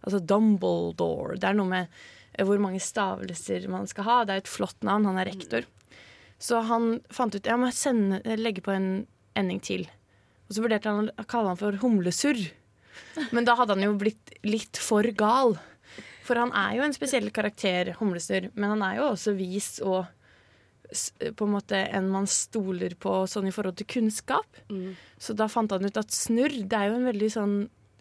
[0.04, 1.38] Altså Dumbledore.
[1.40, 1.98] Det er noe med
[2.32, 4.18] eh, hvor mange stavelser man skal ha.
[4.24, 5.06] Det er et flott navn.
[5.10, 5.68] Han er rektor.
[6.38, 9.06] Så han fant ut Jeg må sende, legge på en
[9.38, 9.86] ending til.
[10.48, 12.42] Og så vurderte han å kalle han for Humlesurr.
[13.34, 15.56] Men da hadde han jo blitt litt for gal.
[16.24, 20.06] For han er jo en spesiell karakter, Humlesnurr, men han er jo også vis og
[21.36, 24.60] på en måte en man stoler på sånn i forhold til kunnskap.
[25.18, 27.54] Så da fant han ut at Snurr det er jo en veldig sånn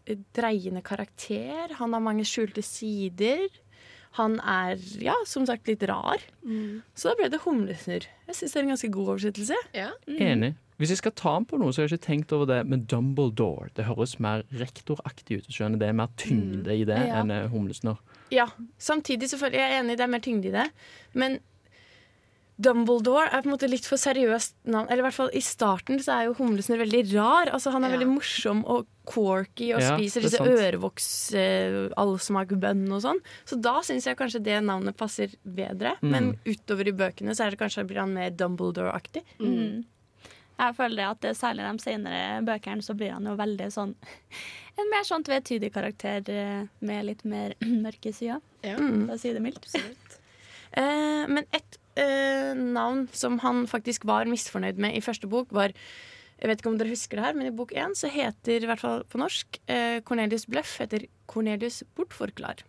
[0.08, 1.76] eh, dreiende karakter.
[1.80, 3.48] Han har mange skjulte sider.
[4.20, 6.22] Han er, ja, som sagt, litt rar.
[6.94, 8.06] Så da ble det Humlesnurr.
[8.28, 9.58] Jeg syns det er en ganske god oversettelse.
[10.20, 10.52] Enig.
[10.78, 12.86] Hvis jeg skal ta den på noe, så har jeg ikke tenkt over det med
[12.90, 13.70] Dumbledore.
[13.78, 15.50] Det høres mer rektoraktig ut.
[15.54, 17.22] Skjønner Det er mer tyngde i det Ja.
[17.22, 17.98] enn eh, humlesnurr.
[18.34, 18.48] Ja,
[18.82, 20.68] samtidig selvfølgelig, jeg er enig, det er mer tyngde i det.
[21.14, 21.40] Men
[22.64, 24.88] Dumbledore er på en måte litt for seriøst navn.
[24.90, 27.52] Eller i hvert fall i starten så er jo Humlesnurr veldig rar.
[27.54, 27.98] Altså Han er Ja.
[27.98, 33.20] veldig morsom og quirky og Ja, spiser er disse ørevoks, eh, allsmagbønn og sånn.
[33.46, 35.98] Så da syns jeg kanskje det navnet passer bedre.
[36.02, 36.12] Mm.
[36.12, 39.24] Men utover i bøkene så er det kanskje blir han mer Dumbledore-aktig.
[39.40, 39.84] Mm.
[40.60, 43.96] Jeg føler det at det, særlig de senere bøkene så blir han jo veldig sånn
[44.78, 48.76] En mer sånn tvetydig karakter eh, med litt mer mørke sider, Ja.
[48.78, 49.06] Mm.
[49.08, 49.68] for å si det mildt.
[50.74, 55.74] Eh, men et eh, navn som han faktisk var misfornøyd med i første bok, var
[56.44, 58.68] Jeg vet ikke om dere husker det her, men i bok én så heter, i
[58.68, 62.64] hvert fall på norsk, eh, Cornelius Bløff heter Cornelius Bortforklar.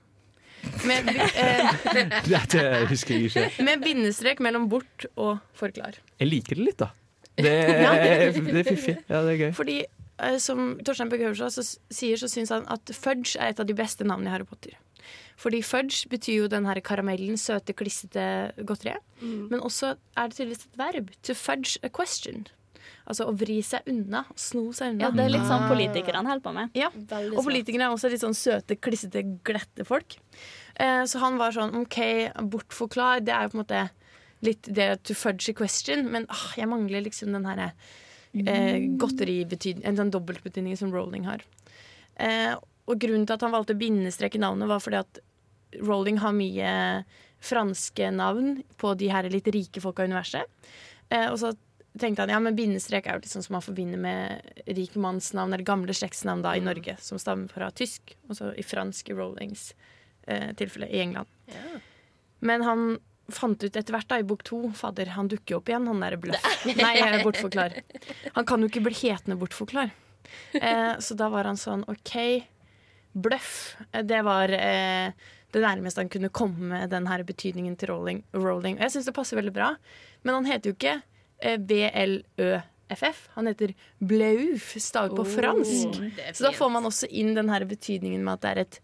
[0.86, 1.72] Med, eh,
[2.28, 3.64] Dette husker jeg ikke.
[3.66, 5.98] med bindestrek mellom bort og forklar.
[6.20, 6.92] Jeg liker det litt, da.
[7.34, 7.50] Det,
[8.54, 8.96] det er fiffig.
[9.10, 9.50] Ja, det er gøy.
[9.58, 9.80] Fordi,
[10.22, 13.66] eh, som Torstein Bøgge Høverstad så- sier, så syns han at fudge er et av
[13.66, 14.76] de beste navnene i Harry Potter.
[15.36, 19.02] Fordi fudge betyr jo den her karamellen, søte, klissete godteriet.
[19.20, 21.10] Men også er det tydeligvis et verb.
[21.26, 22.46] To fudge a question.
[23.08, 24.24] Altså å vri seg unna.
[24.36, 25.06] Sno seg unna.
[25.06, 25.68] Ja, det er litt sånn Ah.
[25.72, 26.70] politikerne holder på med.
[26.78, 30.16] Ja, Og politikerne er også litt sånn søte, klissete, glette folk.
[30.76, 31.98] Eh, så han var sånn OK,
[32.48, 33.24] bortforklar.
[33.24, 33.90] Det er jo på en måte
[34.42, 37.72] litt det to fudge a question, men ah, jeg mangler liksom den herre
[38.34, 41.40] eh, godteribetydningen En sånn dobbeltbetydning som Rowling har.
[42.16, 45.20] Eh, og grunnen til at han valgte bindestrek i navnet, var fordi at
[45.80, 46.72] Rowling har mye
[47.44, 50.48] franske navn på de her litt rike folka i universet.
[51.10, 51.52] Eh, og så
[52.00, 55.66] tenkte han ja, men bindestrek er jo litt sånn som man forbinder med rikmannsnavn eller
[55.66, 59.72] gamle slektsnavn da i Norge, som stammer fra tysk, og så i fransk i Rowlings
[60.26, 61.30] eh, tilfelle i England.
[62.44, 62.86] Men han
[63.32, 66.02] fant ut etter hvert da i bok to Fader, han dukker jo opp igjen, han
[66.02, 66.48] derre bløff.
[66.80, 67.78] Nei, jeg er bortforklar.
[68.34, 69.94] Han kan jo ikke bli hetende bortforklar.
[70.56, 72.16] Eh, så da var han sånn OK,
[73.14, 73.76] bløff.
[74.04, 75.14] Det var eh,
[75.54, 78.24] det nærmeste han kunne komme med den her betydningen til rolling.
[78.34, 78.78] rolling.
[78.78, 79.74] Og jeg syns det passer veldig bra.
[80.22, 80.96] Men han heter jo ikke
[81.38, 83.28] eh, B-L-Ø-F-F.
[83.38, 86.00] Han heter Bleuf, stavet på fransk.
[86.18, 88.80] er Så da får man også inn den her betydningen med at det er et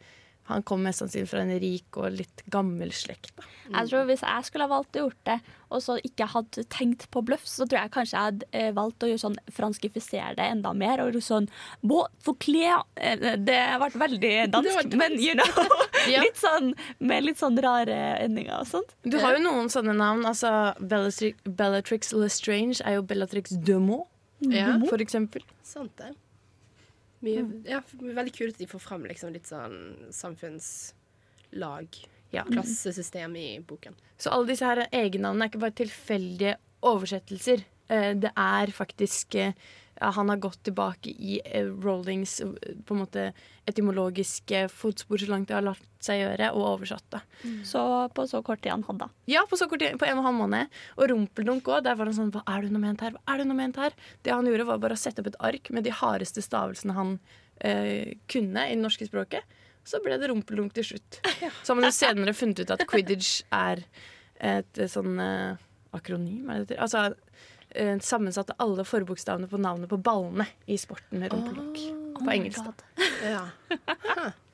[0.50, 3.32] Han kom mest sannsynlig fra en rik og litt gammel slekt.
[3.38, 3.46] Da.
[3.70, 5.36] Jeg tror Hvis jeg skulle ha valgt å gjort det,
[5.70, 9.04] og så ikke hadde tenkt på bløff, så tror jeg kanskje jeg hadde eh, valgt
[9.06, 11.02] å gjøre sånn franskifisere det enda mer.
[11.04, 11.46] Og sånn
[11.86, 15.46] «Bon, forkle Det Det ble veldig dansk, men you know.
[16.08, 16.22] Ja.
[16.24, 18.94] Litt sånn, med litt sånn rare endinger og sånt.
[19.04, 20.24] Du har jo noen sånne navn.
[20.26, 24.08] altså Bellatrix, Bellatrix Lestrange er jo Bellatrix Dumont,
[24.40, 25.44] Ja, for eksempel.
[25.62, 26.14] sant det.
[27.22, 31.88] Mye, ja, veldig kult at de får fram liksom litt sånn samfunnslag,
[32.32, 32.44] Ja.
[32.44, 33.94] klassesystem i boken.
[34.18, 37.64] Så alle disse her egennavnene er ikke bare tilfeldige oversettelser.
[37.90, 39.52] Eh, Det er faktisk eh,
[40.00, 43.32] Han har gått tilbake i Rollings Rowlings eh, på en måte
[43.66, 47.20] etymologiske fotspor så langt det har latt seg gjøre, og oversatt det.
[47.68, 47.82] Så
[48.16, 49.10] på så kort tid han hadde.
[49.30, 50.80] Ja, på så kort tid, på en og en halv måned.
[50.96, 51.84] Og Rumpeldunk òg.
[51.84, 53.14] Der var han sånn Hva er det hun har ment her?
[53.16, 53.96] Hva er det hun har ment her?
[54.24, 57.16] Det han gjorde, var bare å sette opp et ark med de hardeste stavelsene han
[57.60, 59.58] eh, kunne i det norske språket.
[59.86, 61.20] Så ble det Rumpeldunk til slutt.
[61.62, 63.84] Så har man jo senere funnet ut at quidditch er
[64.40, 66.82] et eh, sånn eh, akronym, er det det heter?
[66.86, 67.29] Altså
[67.74, 71.80] eh, sammensatt alle forbokstavene på navnet på ballene i sporten Rumpeldunk.
[71.80, 72.66] Oh på engelsk.
[73.24, 73.46] Ja.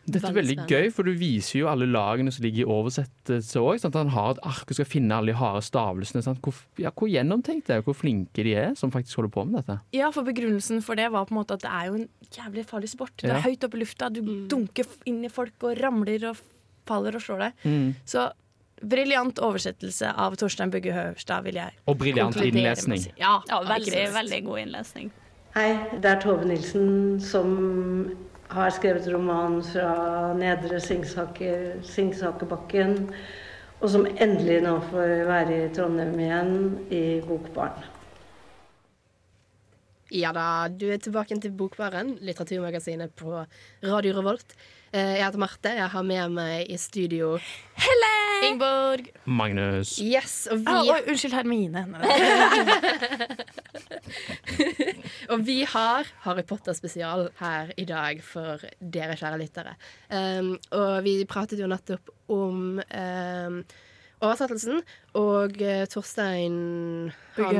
[0.07, 3.83] Dette er Veldig gøy, for du viser jo alle lagene som ligger i oversettelse òg.
[3.97, 6.23] Han har et ark og skal finne alle de harde stavelsene.
[6.23, 6.39] Sant?
[6.47, 9.59] Hvor, ja, hvor gjennomtenkt det er, hvor flinke de er som faktisk holder på med
[9.59, 9.81] dette.
[9.99, 12.67] Ja, for begrunnelsen for det var på en måte at det er jo en jævlig
[12.71, 13.17] farlig sport.
[13.19, 13.41] Det Ja.
[13.41, 16.37] er høyt oppe i lufta, du dunker inn i folk og ramler og
[16.87, 17.53] faller og slår deg.
[17.67, 17.95] Mm.
[18.07, 18.31] Så
[18.83, 23.07] briljant oversettelse av Torstein Bugge Høverstad, vil jeg Og briljant innlesning.
[23.17, 25.11] Ja, Ja, veldig, veldig god innlesning.
[25.57, 25.71] Hei,
[26.03, 27.55] det er Tove Nilsen som
[28.53, 33.09] har skrevet roman fra Nedre Singsaker, Singsakerbakken,
[33.81, 36.53] og som endelig nå får være i Trondheim igjen,
[36.93, 37.85] i Bokbarn.
[40.15, 43.41] Ja da, du er tilbake til Bokbaren, litteraturmagasinet på
[43.83, 44.55] Radio Revolt.
[44.93, 45.69] Eh, Jeg heter Marte.
[45.77, 47.37] Jeg har med meg i studio
[47.77, 48.13] Helle!
[48.47, 49.07] Ingeborg.
[49.25, 49.95] Magnus.
[50.03, 51.87] Yes, og vi Ah, oi, unnskyld, Hermine.
[55.33, 59.73] Og vi har Harry Potter-spesial her i dag for dere kjære lyttere.
[60.13, 63.57] Um, og vi pratet jo nettopp om um,
[64.23, 64.83] oversettelsen,
[65.19, 67.57] og uh, Torstein Bugge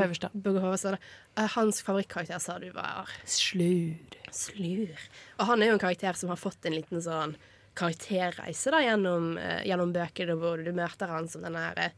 [0.63, 0.97] Høverstad.
[1.37, 3.97] Uh, hans favorittkarakter sa du var Slur.
[4.33, 4.95] Slur.
[5.37, 7.35] Og han er jo en karakter som har fått en liten sånn
[7.77, 11.91] karakterreise da, gjennom, uh, gjennom bøkene, hvor du møter han som den her uh,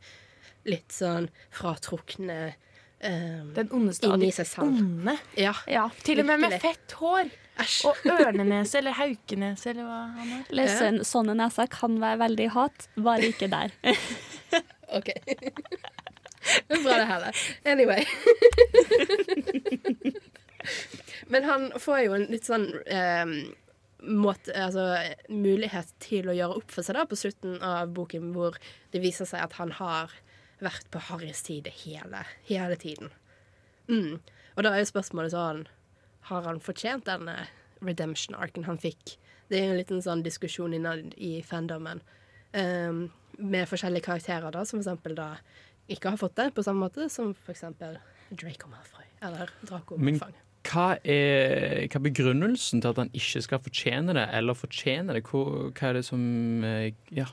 [0.68, 2.54] litt sånn fratrukne
[3.00, 4.32] um, Den ondeste av de
[4.64, 5.16] onde.
[5.40, 5.54] Ja,
[6.04, 7.26] Til og med med fett hår.
[7.60, 7.86] Æsj.
[7.90, 10.44] Og ørnenese eller haukenese eller hva han har.
[10.56, 10.92] Ja.
[11.04, 13.70] sånne neser kan være veldig hat, bare ikke der.
[14.98, 15.10] OK.
[16.50, 17.34] Det er bra, det heller.
[17.68, 18.02] Anyway.
[21.28, 23.34] Men han får jo en litt sånn eh,
[24.04, 24.86] måte, altså,
[25.32, 28.58] mulighet til å gjøre opp for seg da på slutten av boken, hvor
[28.94, 30.14] det viser seg at han har
[30.64, 33.12] vært på Harrys side hele, hele tiden.
[33.90, 34.20] Mm.
[34.56, 35.64] Og da er jo spørsmålet sånn
[36.30, 37.48] Har han fortjent denne
[37.82, 39.16] redemption-arken han fikk?
[39.50, 42.04] Det er jo en liten sånn diskusjon innad i fandomen
[42.54, 43.08] um,
[43.40, 45.30] med forskjellige karakterer, da, som for eksempel da
[45.90, 47.98] ikke har fått det på samme måte som for eksempel
[48.30, 50.36] Draco Malfoy eller Draco Men Malfoy.
[50.70, 55.26] Hva er, hva begrunnelsen til at han ikke skal fortjene det, eller fortjene det?
[55.30, 56.22] Hva, hva er det som
[56.68, 57.28] eh, ja,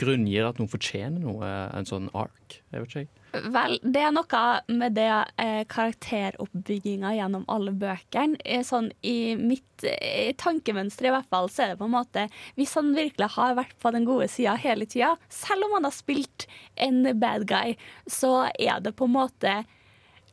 [0.00, 2.62] grunngir at noen fortjener noe, en sånn ark?
[2.72, 3.24] Jeg vet ikke.
[3.34, 5.10] Vel, det er noe med det
[5.42, 8.38] eh, karakteroppbygginga gjennom alle bøkene.
[8.46, 12.28] Eh, Sånn I mitt eh, tankemønster i hvert fall, så er det på en måte
[12.58, 15.96] Hvis han virkelig har vært på den gode sida hele tida, selv om han har
[15.96, 16.46] spilt
[16.78, 17.74] en bad guy,
[18.06, 19.56] så er det på en måte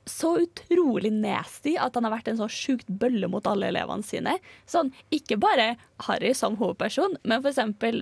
[0.05, 4.37] så utrolig nasty at han har vært en så sjukt bølle mot alle elevene sine.
[4.69, 5.75] Sånn, Ikke bare
[6.07, 7.59] Harry som hovedperson, men f.eks.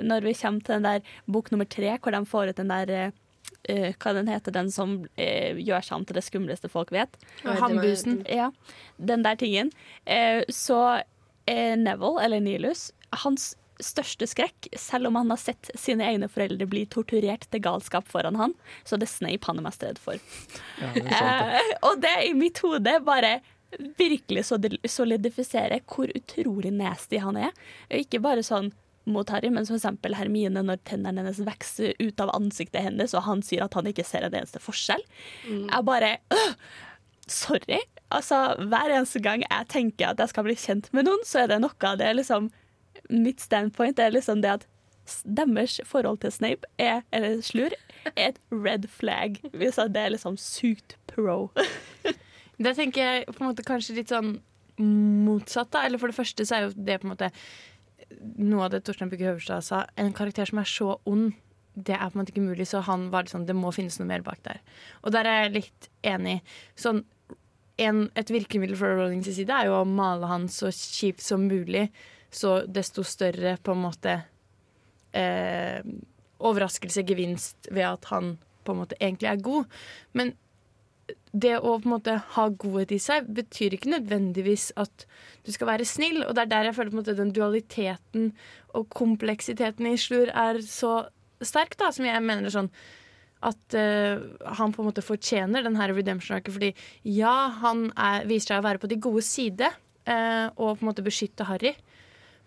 [0.07, 2.93] når vi kommer til den der bok nummer tre, hvor de får ut den der
[2.95, 3.11] eh,
[3.67, 7.19] eh, Hva den heter den som uh, gjør seg om til det skumleste folk vet?
[7.43, 8.23] Ja, Hambusen.
[8.27, 8.51] Ja,
[8.97, 9.73] den der tingen.
[10.07, 11.01] Uh, så
[11.49, 12.91] Neville, eller Nilus,
[13.23, 18.07] hans største skrekk, selv om han har sett sine egne foreldre bli torturert til galskap
[18.11, 18.53] foran han,
[18.87, 20.19] så det Snape han er mest redd for.
[20.81, 21.61] Ja, det er sant, det.
[21.61, 23.37] Eh, og det i mitt hode bare
[23.99, 27.51] virkelig solid- solidifiserer hvor utrolig nasty han er.
[27.93, 28.71] Ikke bare sånn
[29.09, 33.23] mot Harry, men som eksempel Hermine når tennene hennes vokser ut av ansiktet hennes, og
[33.25, 35.01] han sier at han ikke ser en eneste forskjell.
[35.47, 36.53] Jeg bare øh,
[37.29, 37.79] Sorry.
[38.09, 41.51] Altså, Hver eneste gang jeg tenker at jeg skal bli kjent med noen, så er
[41.51, 42.49] det noe av det liksom
[43.09, 44.67] Mitt standpoint er liksom det at
[45.25, 47.73] deres forhold til Snape, er, eller Slur,
[48.15, 49.39] er et red flag.
[49.53, 51.49] Hvis det er liksom sykt pro.
[52.59, 54.33] Det tenker jeg på en måte kanskje litt sånn
[54.83, 55.69] motsatt.
[55.71, 57.29] da Eller For det første så er jo det på en måte
[58.35, 59.85] noe av det Torstein Bugge Høverstad sa.
[59.95, 61.31] En karakter som er så ond,
[61.79, 62.67] det er på en måte ikke mulig.
[62.67, 64.59] Så han var litt sånn, det må finnes noe mer bak der.
[65.03, 66.39] Og der er jeg litt enig.
[66.79, 67.03] Sånn,
[67.79, 71.87] en, et virkemiddel fra Rollings side er jo å male han så kjipt som mulig.
[72.29, 74.19] Så desto større på en måte
[75.17, 75.81] eh,
[76.39, 79.81] overraskelse, gevinst, ved at han på en måte egentlig er god.
[80.13, 80.35] Men
[81.33, 85.05] det å på en måte ha godhet i seg betyr ikke nødvendigvis at
[85.45, 86.23] du skal være snill.
[86.25, 88.31] Og det er der jeg føler på en måte den dualiteten
[88.77, 90.93] og kompleksiteten i Slur er så
[91.41, 92.71] sterk, da, som jeg mener sånn
[93.45, 94.19] at uh,
[94.57, 96.55] han på en måte fortjener den her redemption-arken.
[96.55, 96.73] Fordi
[97.07, 100.89] ja, han er, viser seg å være på de gode side uh, og på en
[100.91, 101.73] måte beskytte Harry.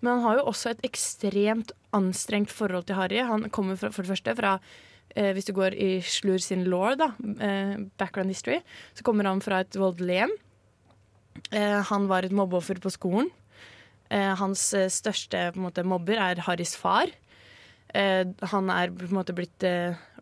[0.02, 3.20] Men han har jo også et ekstremt anstrengt forhold til Harry.
[3.22, 4.56] Han kommer fra, for det første fra
[5.14, 8.58] eh, Hvis du går i Slur sin law, da, eh, background history,
[8.98, 10.34] så kommer han fra et voldelig hjem.
[11.52, 13.30] Eh, han var et mobbeoffer på skolen.
[14.12, 17.12] Eh, hans eh, største måte, mobber er Harrys far.
[17.94, 19.64] Eh, han er på en måte blitt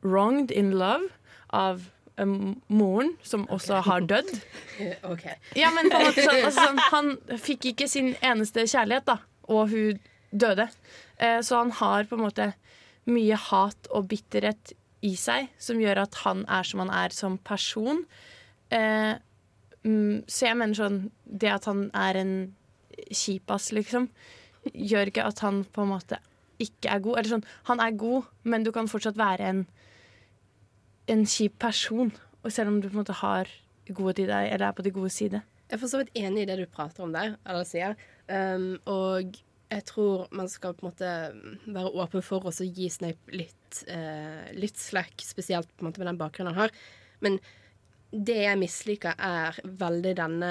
[0.05, 1.11] wronged in love
[1.51, 1.89] av
[2.21, 4.29] moren, som også har dødd.
[5.13, 5.25] OK.
[5.57, 9.17] Ja, men på en måte sånn, altså, sånn Han fikk ikke sin eneste kjærlighet, da,
[9.51, 10.69] og hun døde.
[11.19, 12.53] Eh, så han har på en måte
[13.11, 14.75] mye hat og bitterhet
[15.07, 18.05] i seg, som gjør at han er som han er som person.
[18.71, 19.15] Eh,
[19.83, 22.35] mm, så jeg mener sånn Det at han er en
[23.11, 24.11] kjipas, liksom,
[24.75, 26.21] gjør ikke at han på en måte
[26.61, 27.19] ikke er god.
[27.19, 29.63] Eller sånn, han er god, men du kan fortsatt være en,
[31.09, 32.13] en kjip person.
[32.45, 33.49] Og selv om du på en måte har
[33.89, 35.41] godhet i eller er på de gode side.
[35.71, 37.97] Jeg er for så vidt enig i det du prater om der, eller sier.
[38.31, 39.39] Um, og
[39.71, 41.11] Jeg tror man skal på en måte
[41.71, 46.11] være åpen for å gi Snape litt, uh, litt slack, spesielt på en måte med
[46.11, 46.75] den bakgrunnen han har.
[47.23, 47.39] Men
[48.11, 50.51] det jeg misliker, er veldig denne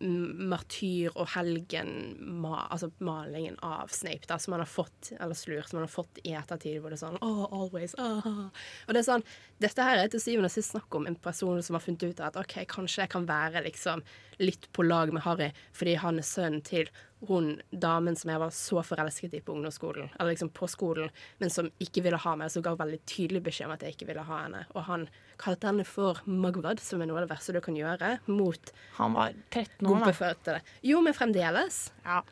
[0.00, 5.92] martyr- og helgen-malingen av Snape, da, som han har fått, eller slur, som han har
[5.92, 8.48] fått i ettertid, hvor det er sånn oh, always, ah.
[8.86, 9.24] Og det er sånn,
[9.60, 12.20] dette her er til syvende og sist snakk om en person som har funnet ut
[12.24, 13.98] at OK, kanskje jeg kan være liksom
[14.40, 16.88] litt på lag med Harry fordi han er sønnen til
[17.28, 21.10] hun damen som jeg var så forelsket i på ungdomsskolen, eller liksom på skolen,
[21.42, 24.08] men som ikke ville ha meg, som ga veldig tydelig beskjed om at jeg ikke
[24.08, 24.62] ville ha henne.
[24.72, 25.06] Og han
[25.40, 29.16] kalte henne for Magvad, som er noe av det verste du kan gjøre mot Han
[29.16, 30.12] var 13 år,
[30.46, 30.60] da.
[30.86, 31.88] Jo, men fremdeles.
[32.06, 32.22] Ja.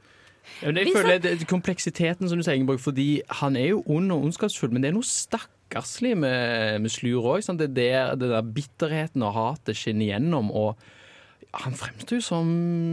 [0.62, 4.14] Ja, men jeg føler det, Kompleksiteten som du sier, Ingeborg, fordi han er jo ond
[4.14, 7.44] og ondskapsfull, men det er noe stakkarslig med, med Slur òg.
[7.61, 10.48] Det, er det der bitterheten og hatet skinner gjennom.
[10.48, 10.81] og
[11.56, 12.48] han fremstår jo som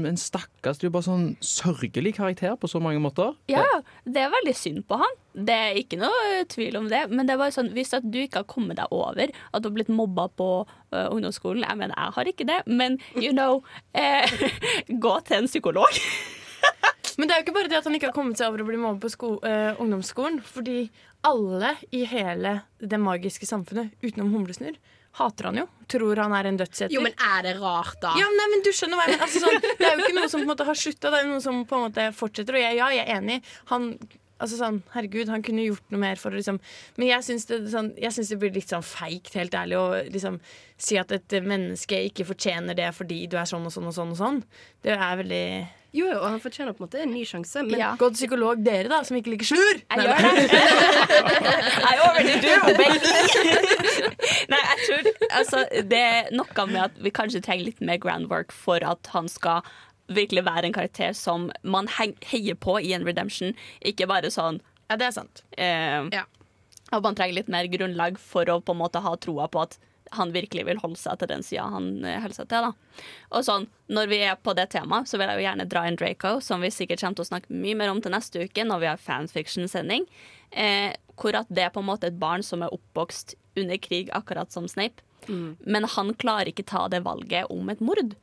[0.08, 3.34] en stakkars jo bare sånn sørgelig karakter på så mange måter.
[3.52, 3.66] Ja,
[4.08, 5.18] det er veldig synd på han.
[5.36, 7.02] Det er ikke noe tvil om det.
[7.12, 9.68] Men det er bare sånn, hvis at du ikke har kommet deg over at du
[9.68, 13.60] har blitt mobba på uh, ungdomsskolen Jeg mener, jeg har ikke det, men you know
[14.00, 14.24] eh,
[14.88, 16.00] Gå til en psykolog.
[17.16, 18.66] Men det er jo ikke bare det at han ikke har kommet seg over å
[18.68, 20.42] bli mobba på sko eh, ungdomsskolen.
[20.44, 20.90] Fordi
[21.24, 24.76] alle i hele det magiske samfunnet, utenom Humlesnurr,
[25.20, 25.70] hater han jo.
[25.92, 26.94] Tror han er en dødseter.
[26.96, 28.16] Jo, men er det rart, da?
[28.20, 29.26] Ja, nei, men du skjønner hva jeg mener.
[29.28, 31.26] Altså, sånn, det er jo ikke noe som på en måte har slutta, det er
[31.28, 32.58] jo noe som på en måte fortsetter.
[32.58, 33.42] Og jeg, ja, jeg er enig.
[33.72, 33.90] Han
[34.36, 36.58] Altså sånn, Herregud, han kunne gjort noe mer for å liksom
[36.98, 40.42] Men jeg syns det, sånn, det blir litt sånn feigt, helt ærlig, å liksom
[40.76, 44.12] si at et menneske ikke fortjener det fordi du er sånn og sånn og sånn
[44.12, 44.42] og sånn.
[44.84, 45.46] Det er veldig
[45.96, 47.94] Jo, jo, og han fortjener på en måte en ny sjanse, men ja.
[48.02, 49.80] Godt psykolog, dere da, som ikke liker slur.
[49.80, 50.60] Jeg gjør det.
[51.86, 53.12] I already do, baby.
[54.52, 58.52] Nei, jeg tror altså, det er noe med at vi kanskje trenger litt mer groundwork
[58.56, 59.64] for at han skal
[60.12, 63.56] virkelig være en karakter som man heier på i en redemption.
[63.82, 64.60] Ikke bare sånn
[64.92, 65.42] Ja, det er sant.
[65.58, 66.06] eh,
[66.94, 69.80] Og man trenger litt mer grunnlag for å på en måte ha troa på at
[70.18, 72.68] han virkelig vil holde seg til den sida han eh, holder seg til.
[72.68, 73.06] da.
[73.32, 76.00] Og sånn, Når vi er på det temaet, så vil jeg jo gjerne dra inn
[76.00, 78.82] Draco, som vi sikkert kommer til å snakke mye mer om til neste uke når
[78.82, 80.08] vi har fanfiction-sending.
[80.52, 84.10] Eh, hvor at det er på en måte et barn som er oppvokst under krig,
[84.12, 85.04] akkurat som Snape.
[85.66, 88.14] Men han klarer ikke ta det valget om et mord.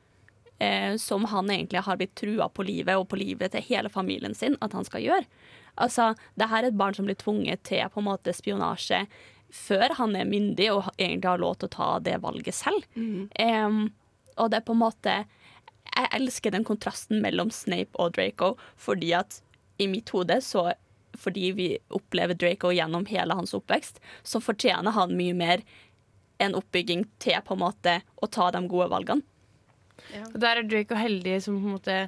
[0.63, 4.35] Eh, som han egentlig har blitt trua på livet og på livet til hele familien
[4.35, 5.25] sin at han skal gjøre.
[5.81, 9.01] Altså, det her er et barn som blir tvunget til på en måte spionasje
[9.53, 12.87] før han er myndig og egentlig har lov til å ta det valget selv.
[12.97, 13.83] Em,
[14.41, 15.23] og det er på en måte
[15.93, 19.43] Jeg elsker den kontrasten mellom Snape og Draco, fordi at
[19.83, 20.71] i mitt hode så
[21.21, 25.65] fordi vi opplever Draco gjennom hele hans oppvekst, så fortjener han mye mer
[26.41, 29.27] en oppbygging til på en måte å ta de gode valgene.
[30.33, 31.99] Og der er Draco heldig som på en måte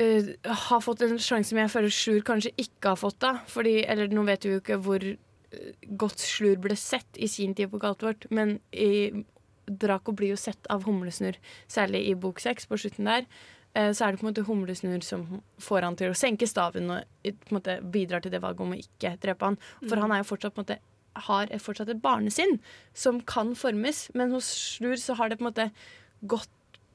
[0.00, 0.32] uh,
[0.64, 3.20] har fått en sjanse som jeg føler Sjur kanskje ikke har fått.
[3.22, 5.04] da Fordi, eller Nå vet vi jo ikke hvor
[5.54, 9.24] eh, godt Slur ble sett i sin tid på Galtvort, men i,
[9.64, 11.38] Draco blir jo sett av Humlesnurr,
[11.70, 13.28] særlig i bok seks, på slutten der.
[13.74, 15.26] Eh, så er det på en måte Humlesnurr som
[15.62, 19.52] får han til å senke staven og bidrar til det valget om å ikke drepe
[19.52, 19.58] han.
[19.86, 20.02] For Mm.
[20.02, 20.80] han er jo fortsatt på en måte
[21.14, 22.58] har fortsatt et barnesinn
[22.92, 25.70] som kan formes, men hos Slur så har det på en måte
[26.26, 26.50] gått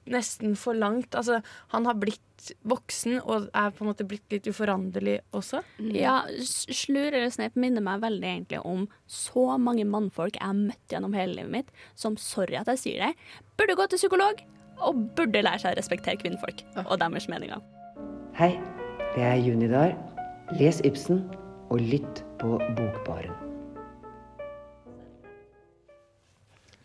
[0.10, 1.16] nesten for langt.
[1.16, 2.22] Altså, han har blitt
[2.68, 5.62] voksen og er på en måte blitt litt uforanderlig også.
[5.96, 10.94] Ja, Slur eller sneip minner meg veldig egentlig om så mange mannfolk jeg har møtt
[10.94, 13.12] gjennom hele livet mitt, som sorry at jeg sier det,
[13.60, 14.46] burde gå til psykolog
[14.80, 17.60] og burde lære seg å respektere kvinnfolk og deres meninger.
[18.40, 18.54] Hei,
[19.18, 19.98] det er Junidar.
[20.60, 21.26] Les Ibsen
[21.70, 23.49] og lytt på Bokbaren.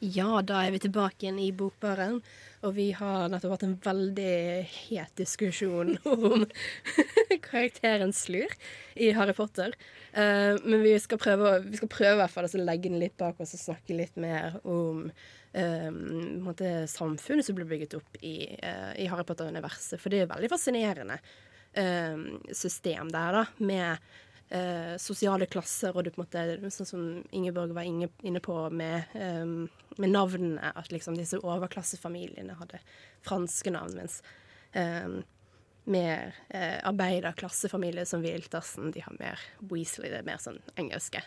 [0.04, 2.18] Ja, da er vi tilbake igjen i Bokbaren.
[2.64, 6.44] Og vi har nettopp hatt en veldig het diskusjon om
[7.46, 8.52] karakteren Slur
[9.00, 9.72] i Harry Potter.
[10.12, 13.40] Uh, men vi skal prøve, vi skal prøve hvert fall å legge den litt bak
[13.40, 16.52] oss og snakke litt mer om um,
[16.90, 19.96] samfunnet som blir bygget opp i, uh, i Harry Potter-universet.
[20.02, 21.20] For det er veldig fascinerende
[21.80, 22.16] eh,
[22.52, 23.96] system der, da, med
[24.48, 27.04] eh, sosiale klasser, og du på en måte, sånn som
[27.34, 29.44] Ingeborg var inne, på med, eh,
[29.96, 32.82] med navnene, at liksom disse overklassefamiliene hadde
[33.26, 34.20] franske navn, mens
[34.72, 35.20] eh,
[35.84, 41.24] mer eh, arbeiderklassefamilier som Wiltersen, de har mer Weasley, det er mer sånn engelske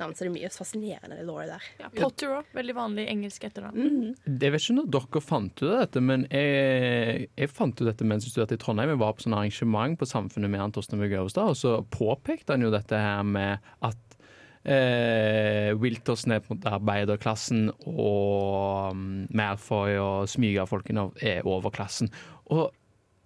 [0.00, 0.14] navn.
[0.16, 1.68] Så det er mye fascinerende law der.
[1.80, 2.50] Ja, Potter òg.
[2.56, 4.14] Veldig vanlig engelsk etternavn.
[4.26, 8.08] Jeg vet ikke når dere fant ut av dette, men jeg, jeg fant ut dette
[8.08, 8.94] mens jeg studerte i Trondheim.
[8.94, 12.56] Jeg var på sånn arrangement på Samfunnet med han Torstein Bugge Øverstad, og så påpekte
[12.56, 14.18] han jo dette her med at
[14.68, 22.10] eh, Wiltersen er på en måte arbeiderklassen, og um, Malfoy og smygerfolkene er overklassen.
[22.54, 22.68] Og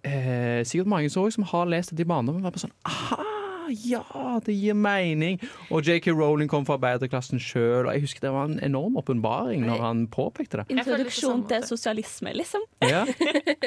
[0.03, 3.32] eh, sikkert mange som, har lest det i barndommen, var på sånn aha,
[3.69, 4.03] ja,
[4.45, 5.39] det gir mening.
[5.73, 9.65] Og JK Rowling kom fra arbeiderklassen sjøl, og jeg husker det var en enorm åpenbaring
[9.67, 10.67] når han påpekte det.
[10.73, 12.65] Introduksjon til sosialisme, liksom.
[12.83, 13.05] Ja.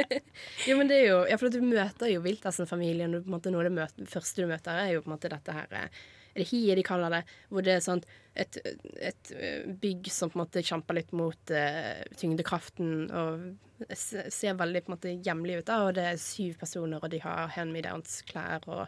[0.68, 3.52] jo, men det er jo Ja, for du møter jo Wiltersen-familien, og på en måte
[3.54, 5.90] noe av det møte, første du møter, er jo på en måte dette her eh,
[6.34, 7.22] Er det hiet de kaller det?
[7.50, 8.04] Hvor det er sånn
[8.36, 8.58] et,
[9.00, 14.82] et eh, bygg som på en måte kjemper litt mot uh, tyngdekraften, og ser veldig
[14.84, 15.66] på en måte hjemlig ut.
[15.68, 18.86] da, Og det er syv personer, og de har hand-me-downs-klær, og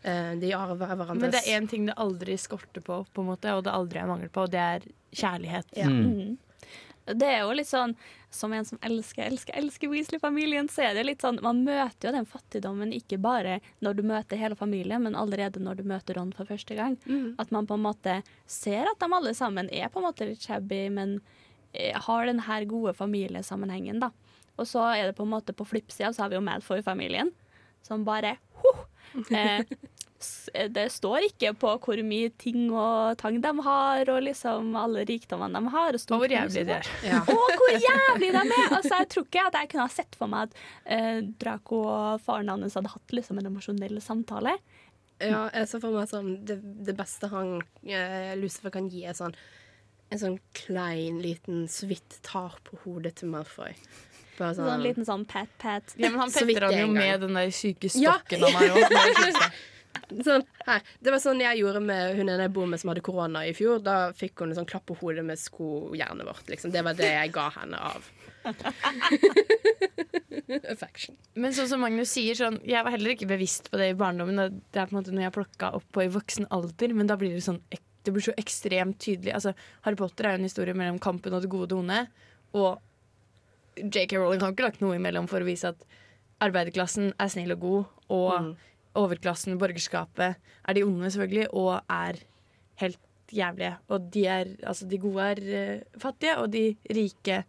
[0.00, 3.52] de arver hverandres Men det er én ting det aldri skorter på, på en måte,
[3.52, 5.74] og det aldri er mangel på, og det er kjærlighet.
[5.76, 6.38] Mm.
[7.14, 7.94] Det er jo litt sånn
[8.30, 12.14] Som en som elsker, elsker, elsker Weasley-familien, så er det litt sånn Man møter jo
[12.14, 16.32] den fattigdommen ikke bare når du møter hele familien, men allerede når du møter Ron
[16.36, 16.98] for første gang.
[17.42, 20.44] At man på en måte ser at de alle sammen er på en måte litt
[20.46, 21.18] shabby, men
[21.72, 24.12] eh, har den her gode familiesammenhengen, da.
[24.60, 27.32] Og så er det på en måte på flippsida så har vi jo Madfoy-familien,
[27.82, 28.89] som bare huh, eh,
[30.74, 35.56] Det står ikke på hvor mye ting og tang de har, og liksom alle rikdommene
[35.56, 35.96] de har.
[35.96, 36.90] Og, Og hvor jævlig de er.
[37.06, 37.22] Ja.
[37.32, 38.66] og hvor jævlig de er!
[38.66, 42.20] Altså, jeg tror ikke at jeg kunne ha sett for meg at eh, Draco og
[42.26, 44.58] faren hans hadde hatt liksom, en emosjonell samtale.
[45.20, 46.54] Ja, jeg ser for meg sånn Det,
[46.86, 49.36] det beste han eh, Lucifer kan gi, er sånn
[50.10, 53.76] en sånn klein, liten, så vidt tar på hodet til Malfoy.
[54.40, 55.92] Bare Sånn, en liten sånn pat-pat.
[56.00, 58.16] Ja, men han Så fetter han jo med den der syke Ja.
[58.16, 59.52] stokken meg òg.
[60.24, 60.80] Sånn, her.
[61.02, 63.52] Det var sånn jeg gjorde med hun ene jeg bor med som hadde korona i
[63.54, 63.82] fjor.
[63.84, 66.46] Da fikk hun en sånn klapp på hodet med skojernet vårt.
[66.50, 66.72] Liksom.
[66.74, 68.08] Det var det jeg ga henne av
[70.70, 71.16] affection.
[71.38, 74.60] Men sånn som Magnus sier, sånn, jeg var heller ikke bevisst på det i barndommen.
[74.72, 77.18] Det er på en måte noe jeg plukka opp på i voksen alder, men da
[77.20, 77.60] blir det sånn
[78.00, 79.34] det blir så ekstremt tydelig.
[79.36, 79.52] Altså,
[79.84, 81.98] Harry Potter er jo en historie mellom kampen og det gode og onde.
[82.56, 82.78] Og
[83.76, 85.84] JK Rowling har ikke lagt noe imellom for å vise at
[86.42, 88.50] arbeiderklassen er snill og god, og Mm.
[88.96, 90.36] overklassen, borgerskapet,
[90.68, 92.16] er de onde, selvfølgelig, og er
[92.80, 92.98] helt
[93.30, 93.76] jævlige.
[93.88, 95.42] Og de, er, altså, de gode er
[95.78, 97.44] uh, fattige, og de rike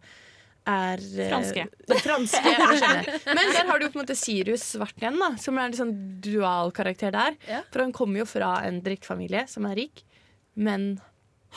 [0.66, 1.64] er uh, Franske.
[2.06, 3.16] franske.
[3.26, 5.74] Men der har du jo på en måte Sirius svart igjen, da, som er en
[5.80, 7.34] sånn dual karakter der.
[7.48, 7.62] Ja.
[7.72, 10.04] For han kommer jo fra en drikkfamilie som er rik,
[10.54, 11.00] men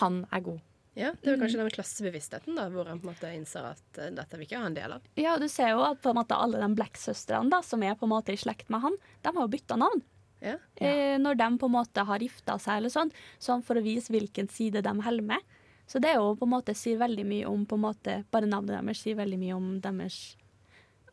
[0.02, 0.64] han er god.
[0.96, 4.08] Ja, Det er kanskje den klassebevisstheten da, hvor en på en måte innser at uh,
[4.16, 5.08] dette vil ikke ha en del av.
[5.20, 8.08] Ja, og du ser jo at på en måte alle de Black-søstrene som er på
[8.08, 10.06] en måte i slekt med han, de har jo bytta navn.
[10.46, 10.56] Ja.
[10.76, 14.14] Eh, når de på en måte har gifta seg, eller sånn, sånn for å vise
[14.14, 15.60] hvilken side de holder med.
[15.90, 18.50] Så det er jo på en måte sier veldig mye om på en måte, Bare
[18.50, 20.20] navnet deres sier veldig mye om deres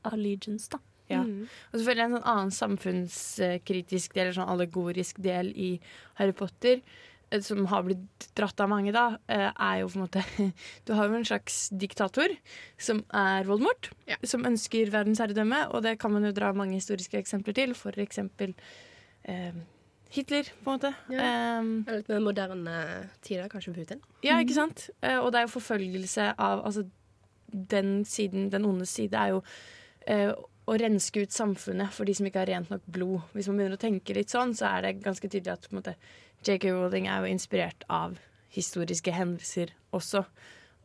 [0.09, 0.81] allegiance, da.
[1.11, 1.23] Ja.
[1.27, 5.75] Og selvfølgelig en sånn annen samfunnskritisk del, eller sånn allegorisk del i
[6.21, 6.81] Harry Potter,
[7.41, 10.23] som har blitt dratt av mange, da, eh, er jo på en måte
[10.87, 12.35] Du har jo en slags diktator
[12.79, 14.17] som er Voldemort, Ja.
[14.25, 18.53] som ønsker verdensherredømme, og det kan man jo dra mange historiske eksempler til, for eksempel
[19.25, 19.53] eh,
[20.13, 20.95] Hitler, på en måte.
[21.09, 21.25] Ja.
[21.25, 22.77] Er Litt mer moderne
[23.25, 24.03] tider, kanskje Putin.
[24.23, 24.91] ja, ikke sant?
[25.01, 26.85] Eh, og det er jo forfølgelse av Altså,
[27.53, 29.43] den siden, den onde side, er jo
[30.07, 30.33] eh,
[30.69, 33.21] å renske ut samfunnet for de som ikke har rent nok blod.
[33.35, 35.81] Hvis man begynner å tenke litt sånn, så er det ganske tydelig at på en
[35.81, 35.95] måte,
[36.43, 36.73] J.K.
[36.75, 38.19] Rowling er jo inspirert av
[38.53, 40.25] historiske hendelser også.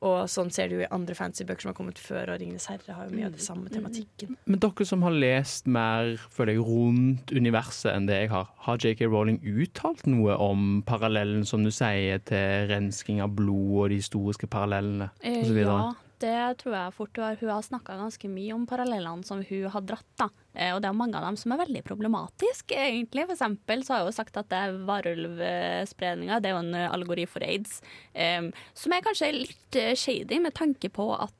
[0.05, 2.93] Og sånn ser du jo i andre fantasybøker som har kommet før, og 'Ringenes herre'
[2.93, 4.35] har jo mye av det samme tematikken.
[4.45, 8.77] Men dere som har lest mer føler jeg, rundt universet enn det jeg har, har
[8.77, 13.95] JK Rowling uttalt noe om parallellen, som du sier, til rensking av blod og de
[13.97, 15.57] historiske parallellene Eh, osv.?
[15.65, 17.17] ja, det tror jeg fort.
[17.17, 20.05] Hun har, hun har snakka ganske mye om parallellene som hun har dratt.
[20.19, 20.29] da.
[20.57, 23.27] Eh, og det er mange av dem som er veldig problematiske, egentlig.
[23.27, 26.87] For eksempel så har jo sagt at det er varulvspredninga, det er jo en eh,
[26.89, 27.77] allegori for aids.
[28.17, 31.33] eh, som er kanskje litt shady, med tanke på at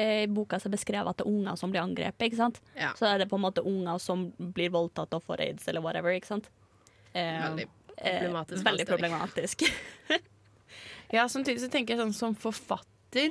[0.00, 2.22] i boka så beskrevet at det er unger som blir angrepet.
[2.30, 2.60] ikke sant?
[2.72, 2.94] Ja.
[2.96, 6.14] Så er det på en måte unger som blir voldtatt og får aids, eller whatever.
[6.16, 6.48] ikke sant?
[7.12, 7.66] Veldig
[7.98, 9.66] eh, problematisk veldig problematisk.
[11.14, 13.28] Ja, samtidig så tenker jeg sånn som forfatter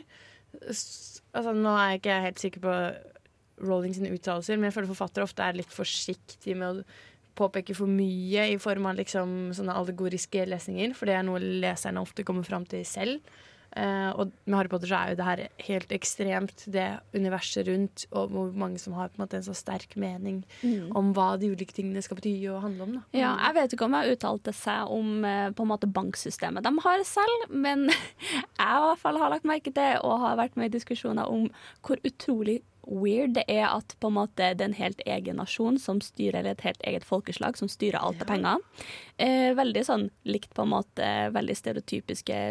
[1.35, 2.75] altså Nå er jeg ikke helt sikker på
[3.63, 6.85] Rowling sine uttalelser, men jeg føler forfattere ofte er litt forsiktige med å
[7.35, 12.03] påpeke for mye i form av liksom sånne allegoriske lesninger, for det er noe leserne
[12.03, 13.35] ofte kommer fram til selv.
[13.75, 16.85] Eh, og med Harry Potter så er jo det her helt ekstremt, det
[17.15, 20.43] universet rundt, og hvor mange som har på en måte en så sterk mening
[20.95, 22.93] om hva de ulike tingene skal bety og handle om.
[22.95, 23.03] Da.
[23.19, 26.71] Ja, jeg vet ikke om jeg uttalte seg om eh, på en måte banksystemet de
[26.87, 27.89] har selv, men
[28.61, 31.49] jeg i hvert fall har lagt merke til og har vært med i diskusjoner om
[31.83, 35.77] hvor utrolig weird det er at på en måte det er en helt egen nasjon
[35.81, 38.63] som styrer, eller et helt eget folkeslag som styrer alt av penger.
[39.17, 42.41] Eh, veldig sånn likt på en måte veldig stereotypiske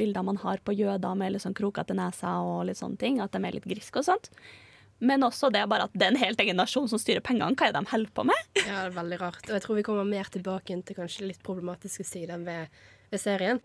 [0.00, 3.34] bilder man har på jøder med litt sånn krokete nese og litt sånne ting, at
[3.34, 4.30] de er litt griske og sånt.
[4.98, 7.52] Men også det er bare at det er en helt egen nasjon som styrer pengene.
[7.52, 8.46] Hva er det de holder på med?
[8.62, 9.42] Ja, det er veldig rart.
[9.44, 12.72] Og jeg tror vi kommer mer tilbake inn til kanskje litt problematiske sider ved,
[13.12, 13.60] ved serien.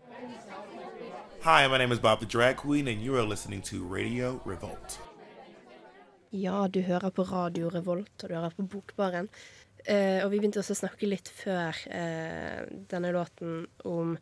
[1.42, 5.00] Hi, my name is Bob the Drag Queen, and you are listening to Radio Revolt.
[6.32, 9.26] Ja, du hører på Radio Revolt, og du hører på Bokbaren.
[9.84, 14.14] Eh, og vi begynte også å snakke litt før eh, denne låten om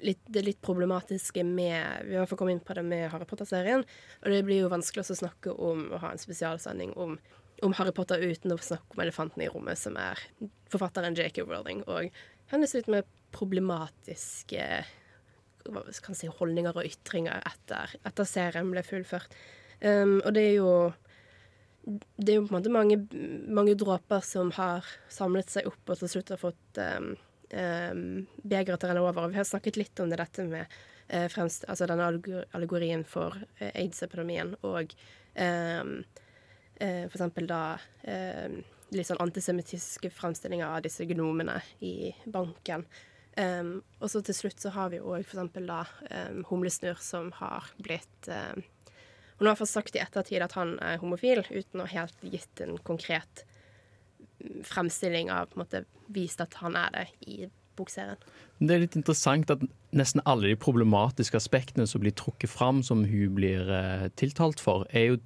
[0.00, 3.84] litt, det litt problematiske med Vi har fall kommet inn på det med Harry Potter-serien.
[4.22, 7.18] Og det blir jo vanskelig også å snakke om å ha en spesialsending om,
[7.60, 10.22] om Harry Potter uten å snakke om elefanten i rommet, som er
[10.72, 11.44] forfatteren J.K.
[11.50, 12.08] Rowling, og
[12.48, 13.04] hennes litt mer
[13.36, 14.70] problematiske
[15.98, 19.36] skal si, holdninger og ytringer etter, etter serien ble fullført.
[19.84, 20.72] Um, og det er jo
[21.88, 22.98] det er jo på en måte mange,
[23.48, 27.10] mange dråper som har samlet seg opp og til slutt har fått um,
[27.54, 28.04] um,
[28.42, 29.24] begeret til å renne over.
[29.24, 32.10] Og vi har snakket litt om det, dette med uh, fremst, altså denne
[32.56, 34.92] allegorien for uh, aids-epidemien og
[35.34, 35.94] um,
[36.82, 37.62] uh, for eksempel da
[38.04, 38.60] um,
[38.92, 42.86] litt sånn antisemittiske fremstillinger av disse gnomene i banken.
[43.38, 47.68] Og så til slutt så har vi òg for eksempel da um, Humlesnurr som har
[47.78, 48.26] blitt
[49.38, 52.64] um, nå har fall sagt i ettertid at han er homofil, uten å helt gitt
[52.64, 53.44] en konkret
[54.66, 55.84] fremstilling av på en måte
[56.14, 58.18] vist at han er det i bokserien.
[58.58, 59.62] Det er litt interessant at
[59.96, 64.86] nesten alle de problematiske aspektene som blir trukket fram, som hun blir eh, tiltalt for,
[64.90, 65.20] er jo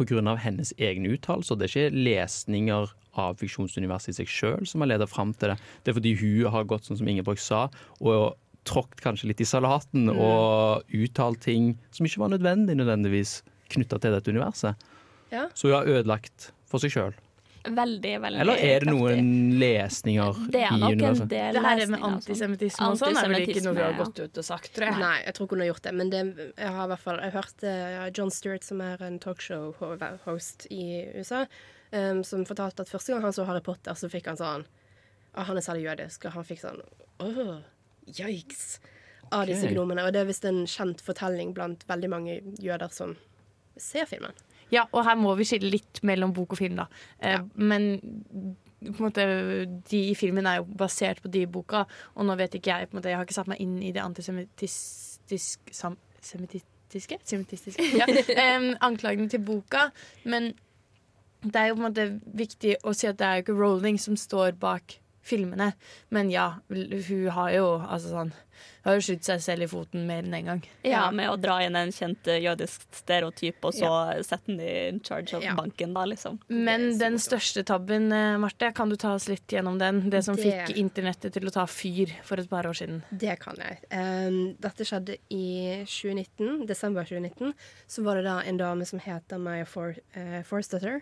[0.00, 0.36] pga.
[0.40, 1.56] hennes egne uttalelser.
[1.56, 5.58] Det er ikke lesninger av fiksjonsuniverset i seg sjøl som har ledet fram til det.
[5.84, 7.66] Det er fordi hun har gått, sånn som Ingeborg sa,
[8.00, 10.18] og tråkket kanskje litt i salaten Mm.
[10.20, 14.74] og uttalt ting som ikke var nødvendig nødvendigvis knytta til dette universet.
[15.32, 15.48] Ja.
[15.54, 17.14] Så hun har ødelagt for seg sjøl.
[17.60, 19.20] Veldig, veldig Eller er det kraftig.
[19.20, 21.20] noen lesninger Det er i universet?
[21.22, 22.08] en del Det her med altså.
[22.10, 24.98] antisemittisme og sånn er vel ikke noe vi har gått ut og sagt, tror jeg.
[24.98, 25.92] Nei, jeg tror ikke hun har gjort det.
[25.94, 26.22] Men det,
[26.56, 31.46] jeg har i hvert fall Jeg hørte John Stewart, som er en talkshow-host i USA,
[31.92, 34.64] um, som fortalte at første gang han så Harry Potter, så fikk han sånn
[35.36, 36.80] Å, Han er særlig jødisk, og han fikk sånn
[37.20, 37.60] Åh,
[38.06, 38.78] yikes.
[39.32, 39.74] Av disse Ok.
[39.76, 40.02] gnomene.
[40.06, 43.16] Og det er visst en kjent fortelling blant veldig mange jøder som
[43.78, 44.32] ser filmen.
[44.72, 46.86] Ja, og her må vi skille litt mellom bok og film, da.
[47.20, 48.00] Eh, Men
[48.80, 49.24] på en måte,
[49.90, 51.84] de i filmen er jo basert på de i boka,
[52.16, 55.74] og nå vet ikke jeg måte, Jeg har ikke satt meg inn i det antisemittiske
[55.74, 57.18] sam, Semittistiske?
[57.24, 57.82] Semittistiske?
[57.96, 58.06] Ja.
[58.58, 59.90] Um, anklagene til boka.
[60.24, 60.54] Men
[61.42, 63.98] det er jo på en måte viktig å si at det er jo ikke Rowling
[63.98, 65.72] som står bak filmene.
[66.08, 68.32] Men ja, hun har jo altså sånn
[68.82, 70.60] Hun har jo skutt seg selv i foten mer enn én en gang.
[70.84, 73.90] Ja, med å dra inn en kjent eh, jødisk stereotyp, og så
[74.24, 76.36] sette den in charge av banken, da, liksom.
[76.52, 80.02] Men den største tabben, eh, Marte, kan du ta oss litt gjennom den?
[80.12, 83.02] Det som Det- fikk internettet til å ta fyr for et par år siden.
[83.12, 83.80] Det kan jeg.
[83.92, 87.54] Um, dette skjedde i 2019, desember 2019.
[87.88, 91.00] Så var det da en dame som heter Maya For, uh, Forstetter,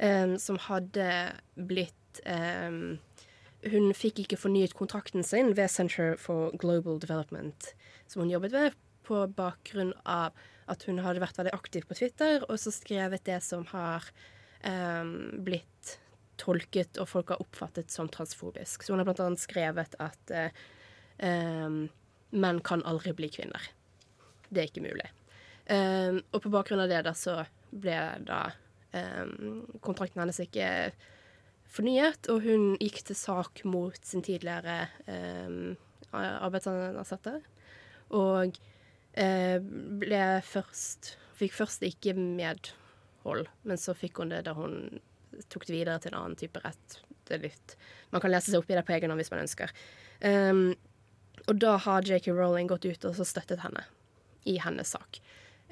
[0.00, 1.08] um, som hadde
[1.56, 2.98] blitt um,
[3.70, 7.68] Hun fikk ikke fornyet kontrakten sin ved Center for Global Development,
[8.10, 10.34] som hun jobbet ved, på bakgrunn av
[10.70, 14.06] at hun hadde vært veldig aktiv på Twitter, og så skrevet det som har
[14.66, 15.96] um, blitt
[16.42, 18.82] tolket og folk har oppfattet som transfobisk.
[18.82, 20.34] Så hun har annet skrevet at
[21.22, 21.84] um,
[22.30, 23.70] menn kan aldri bli kvinner.
[24.50, 25.08] Det er ikke mulig.
[25.70, 28.44] Um, og på bakgrunn av det da så ble da
[29.80, 30.66] kontrakten hennes ikke
[31.72, 35.72] fornyet, og hun gikk til sak mot sin tidligere eh,
[36.12, 37.38] arbeidsansatte.
[38.18, 38.58] Og
[39.16, 39.58] eh,
[40.02, 45.00] ble først Fikk først ikke medhold, men så fikk hun det da hun
[45.50, 46.98] tok det videre til en annen type rett.
[47.26, 47.74] Det er litt,
[48.12, 49.72] man kan lese seg opp i det på egen hånd hvis man ønsker.
[50.22, 50.74] Um,
[51.48, 53.82] og da har JK Rowling gått ut og så støttet henne
[54.46, 55.18] i hennes sak.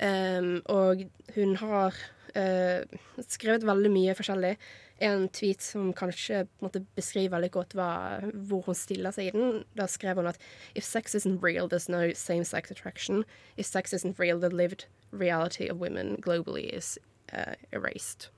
[0.00, 1.04] Um, og
[1.36, 1.94] hun har
[2.34, 2.98] uh,
[3.28, 4.54] skrevet veldig mye forskjellig.
[5.00, 7.90] En tweet som kanskje måtte beskrive måte, beskriver veldig godt hva,
[8.48, 9.62] hvor hun stiller seg i den.
[9.76, 10.40] Da skrev hun at
[10.74, 13.24] If sex isn't real, there's no same-sex attraction.
[13.56, 16.98] If sex isn't real, the lived reality of women globally is
[17.32, 18.28] uh, erased.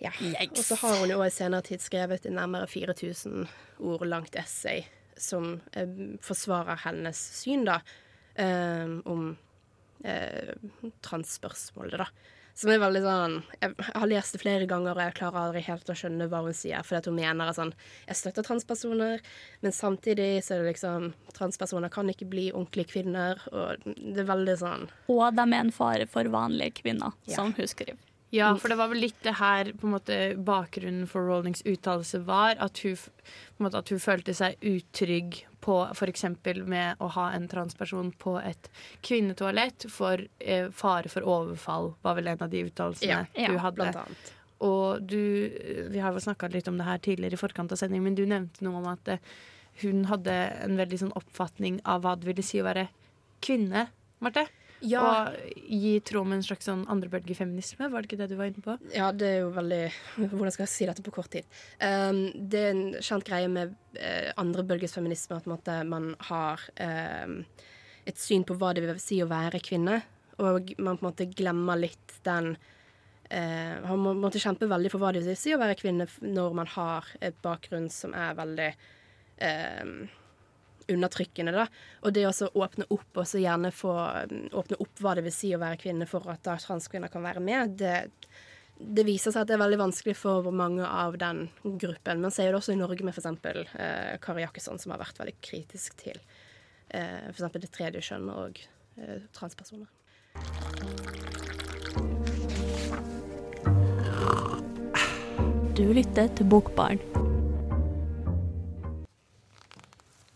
[0.00, 0.10] Ja.
[0.50, 3.46] Og så har hun jo også i senere tid skrevet en nærmere 4000
[3.78, 4.84] ord langt essay
[5.16, 5.88] som eh,
[6.22, 7.80] forsvarer hennes syn, da,
[8.34, 9.36] eh, om
[10.04, 10.54] eh,
[11.06, 12.08] transspørsmålet, da.
[12.54, 15.90] Som er veldig sånn Jeg har lest det flere ganger, og jeg klarer aldri helt
[15.90, 16.84] å skjønne hva hun sier.
[16.86, 17.72] Fordi at hun mener at sånn
[18.06, 19.20] Jeg støtter transpersoner,
[19.64, 24.30] men samtidig så er det liksom Transpersoner kan ikke bli ordentlige kvinner, og det er
[24.30, 27.36] veldig sånn Og de er en fare for vanlige kvinner, Ja.
[27.36, 27.98] som hun skriver.
[28.34, 32.18] Ja, for det var vel litt det her på en måte bakgrunnen for Rollings uttalelse
[32.26, 32.56] var.
[32.62, 36.24] At hun, på en måte, at hun følte seg utrygg på f.eks.
[36.66, 38.68] med å ha en transperson på et
[39.06, 43.78] kvinnetoalett for eh, fare for overfall, var vel en av de uttalelsene Ja, du hadde.
[43.80, 44.32] blant annet.
[44.64, 45.20] Og du,
[45.92, 48.24] vi har jo snakka litt om det her tidligere i forkant av sending, men du
[48.28, 49.22] nevnte noe om at eh,
[49.82, 52.88] hun hadde en veldig sånn oppfatning av hva det ville si å være
[53.44, 53.88] kvinne,
[54.24, 54.46] Marte.
[54.84, 55.02] Ja.
[55.04, 58.76] Og gi med en slags sånn andrebølgefeminisme, var det ikke det du var inne på?
[58.94, 59.82] Ja, det er jo veldig
[60.34, 61.48] Hvordan skal jeg si dette på kort tid?
[61.80, 67.40] Um, det er en kjent greie med uh, andrebølgesfeminisme at måte, man har um,
[68.04, 70.02] et syn på hva det vil si å være kvinne,
[70.36, 75.02] og man på en måte glemmer litt den uh, Man må måtte kjempe veldig for
[75.02, 78.68] hva det vil si å være kvinne når man har et bakgrunn som er veldig
[79.84, 79.96] um,
[80.90, 81.66] undertrykkende, da.
[82.04, 85.34] Og det å åpne opp, og så gjerne få um, åpne opp hva det vil
[85.34, 87.94] si å være kvinne for at da transkvinner kan være med, det,
[88.78, 92.22] det viser seg at det er veldig vanskelig for mange av den gruppen.
[92.24, 93.30] Man ser jo det også i Norge med f.eks.
[93.74, 96.18] Eh, Kari Jakkesson, som har vært veldig kritisk til
[96.88, 97.46] eh, f.eks.
[97.60, 98.60] det tredje kjønn og
[98.98, 99.90] eh, transpersoner.
[105.74, 107.23] Du lytter til Bokbarn.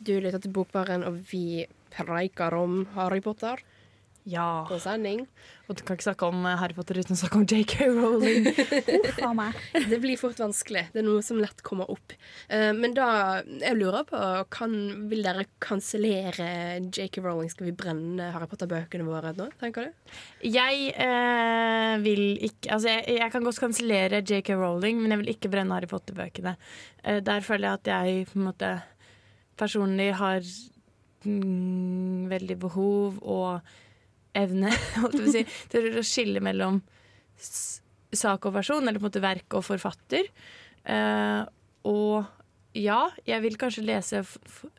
[0.08, 3.60] Du lytter til Bokbaren, og vi preiker om Harry Potter.
[4.28, 4.64] Ja.
[4.68, 5.22] På sending.
[5.68, 8.48] Og du kan ikke snakke om eh, Harry Potter uten å snakke om JK Rowling.
[9.92, 10.86] Det blir fort vanskelig.
[10.94, 12.12] Det er noe som lett kommer opp.
[12.48, 13.08] Eh, men da
[13.44, 14.20] Jeg lurer på
[14.52, 14.74] kan,
[15.12, 16.50] Vil dere kansellere
[16.88, 17.52] JK Rowling?
[17.52, 20.12] Skal vi brenne Harry Potter-bøkene våre nå, tenker du?
[20.44, 25.34] Jeg eh, vil ikke Altså, jeg, jeg kan godt kansellere JK Rowling, men jeg vil
[25.36, 26.56] ikke brenne Harry Potter-bøkene.
[27.04, 28.78] Eh, der føler jeg at jeg på en måte
[29.58, 30.40] personlig har
[31.24, 33.60] mm, veldig behov og
[34.38, 34.72] evne
[35.34, 36.80] si, til å skille mellom
[37.38, 40.30] sak og person, eller på en måte verk og forfatter.
[40.88, 41.44] Uh,
[41.88, 42.26] og
[42.78, 44.20] ja, jeg vil kanskje lese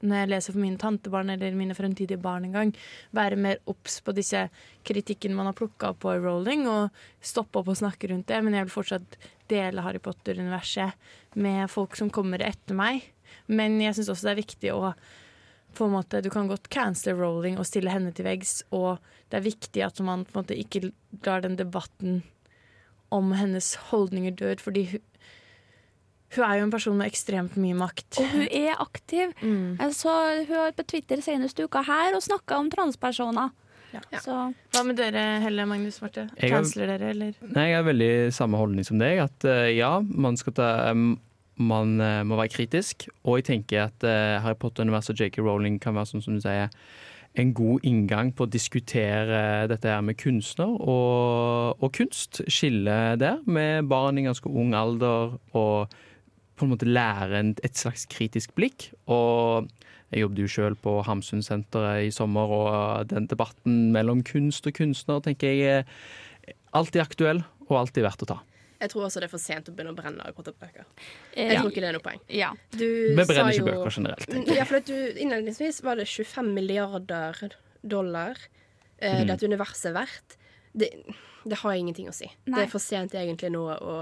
[0.05, 2.73] når jeg leser for mine tantebarn eller mine fremtidige barn en gang,
[3.15, 4.45] være mer obs på disse
[4.87, 8.39] kritikken man har plukka opp på Rowling, og stoppe opp og snakke rundt det.
[8.45, 9.17] Men jeg vil fortsatt
[9.49, 13.09] dele Harry Potter-universet med folk som kommer etter meg.
[13.49, 14.93] Men jeg syns også det er viktig å
[15.77, 18.97] på en måte, Du kan godt cancele rolling og stille henne til veggs, og
[19.29, 20.89] det er viktig at man på en måte ikke
[21.27, 22.23] lar den debatten
[23.13, 25.03] om hennes holdninger død, fordi hun,
[26.35, 28.19] hun er jo en person med ekstremt mye makt.
[28.21, 29.33] Og hun er aktiv.
[29.41, 29.77] Mm.
[29.79, 33.53] Altså, så hun har på Twitter senest uka her og snakka om transpersoner.
[34.21, 34.35] Så
[34.73, 36.27] Hva med dere, Helle Magnus Marte?
[36.37, 37.33] Har- dere, eller?
[37.41, 39.23] Nei, jeg har veldig samme holdning som deg.
[39.25, 41.15] At uh, ja, man skal ta um,
[41.59, 43.07] Man uh, må være kritisk.
[43.23, 45.43] Og jeg tenker at uh, Harry Potter-universet og J.K.
[45.43, 46.71] Rowling kan være sånn som du sier
[47.37, 52.41] en god inngang på å diskutere dette her med kunstner og, og kunst.
[52.49, 55.99] Skille der med barn i ganske ung alder og
[56.59, 58.89] på en måte lære et slags kritisk blikk.
[59.07, 59.69] Og
[60.09, 65.21] jeg jobbet jo sjøl på Hamsunsenteret i sommer, og den debatten mellom kunst og kunstner
[65.23, 66.05] tenker jeg er
[66.75, 68.39] alltid aktuell og alltid verdt å ta.
[68.79, 70.85] Jeg tror også det er for sent å begynne å brenne Harry Potter-bøker.
[71.35, 71.59] Jeg ja.
[71.59, 72.21] tror ikke det er noe poeng.
[72.31, 72.53] Ja.
[72.71, 76.53] Du Vi sa brenner ikke bøker generelt, Ja, for at du, innledningsvis var det 25
[76.55, 78.39] milliarder dollar
[78.99, 79.27] eh, Mm.
[79.27, 80.37] det at universet er verdt.
[80.71, 80.89] Det,
[81.43, 82.27] det har ingenting å si.
[82.45, 82.55] Nei.
[82.55, 83.99] Det er for sent egentlig nå å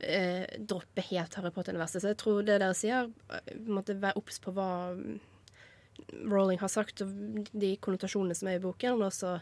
[0.00, 2.02] eh, droppe helt Harry Potter-universet.
[2.02, 5.18] Så jeg tror det dere sier, eh, måtte være obs på hva mm,
[6.30, 9.38] Rowling har sagt, og de konnotasjonene som er i boken, og så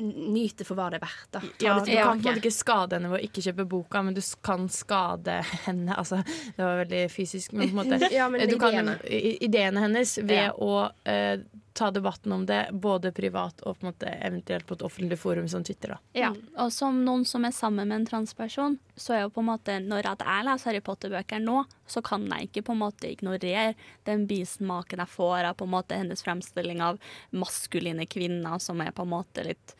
[0.00, 1.28] nyt det for hva det er verdt.
[1.32, 1.40] Da.
[1.60, 4.14] Ja, du kan på en måte ikke skade henne ved å ikke kjøpe boka, men
[4.14, 5.94] du kan skade henne.
[5.98, 6.22] Altså,
[6.56, 8.96] det var veldig fysisk, men på en måte Ja, men du kan, ideene.
[9.08, 10.52] i- ideene hennes ved Ja.
[10.52, 11.38] å eh,
[11.72, 15.48] ta debatten om det, både privat og på en måte eventuelt på et offentlig forum
[15.48, 15.94] som Twitter.
[15.94, 15.98] Da.
[16.18, 19.50] Ja, og som noen som er sammen med en transperson, så er jo på en
[19.50, 23.10] måte når at jeg leser Harry Potter-bøker nå, så kan jeg ikke på en måte
[23.10, 23.72] ignorere
[24.08, 27.00] den bismaken jeg får av på en måte hennes fremstilling av
[27.30, 29.76] maskuline kvinner, som er på en måte litt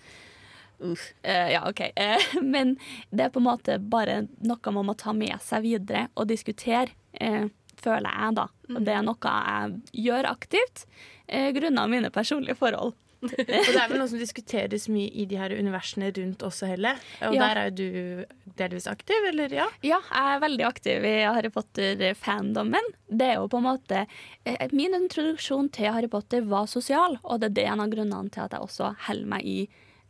[0.83, 1.81] Uh, ja, OK.
[1.81, 2.73] Uh, men
[3.11, 6.91] det er på en måte bare noe man må ta med seg videre og diskutere,
[7.13, 7.47] eh,
[7.83, 8.49] føler jeg, da.
[8.73, 9.79] Og det er noe jeg
[10.09, 10.85] gjør aktivt,
[11.29, 12.95] eh, grunnet mine personlige forhold.
[13.23, 16.97] Og det er vel noe som diskuteres mye i de her universene rundt også, Helle.
[17.23, 17.45] Og Ja.
[17.45, 18.25] der er jo du
[18.59, 19.53] delvis aktiv, eller?
[19.55, 19.69] Ja.
[19.87, 22.83] Ja, jeg er veldig aktiv i Harry Potter-fandommen.
[23.09, 24.07] Det er jo på en måte
[24.45, 28.43] eh, Min introduksjon til Harry Potter var sosial, og det er en av grunnene til
[28.43, 29.57] at jeg også holder meg i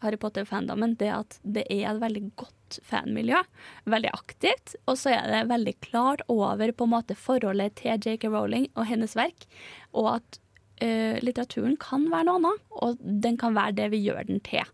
[0.02, 0.96] Harry Potter-fandommen.
[0.96, 2.56] Det at det er et veldig godt
[2.88, 3.40] fanmiljø.
[3.90, 4.76] Veldig aktivt.
[4.86, 8.88] Og så er det veldig klart over på en måte forholdet til JK Rowling og
[8.90, 9.46] hennes verk,
[9.92, 10.40] og at
[10.84, 14.66] uh, litteraturen kan være noe annet, og den kan være det vi gjør den til.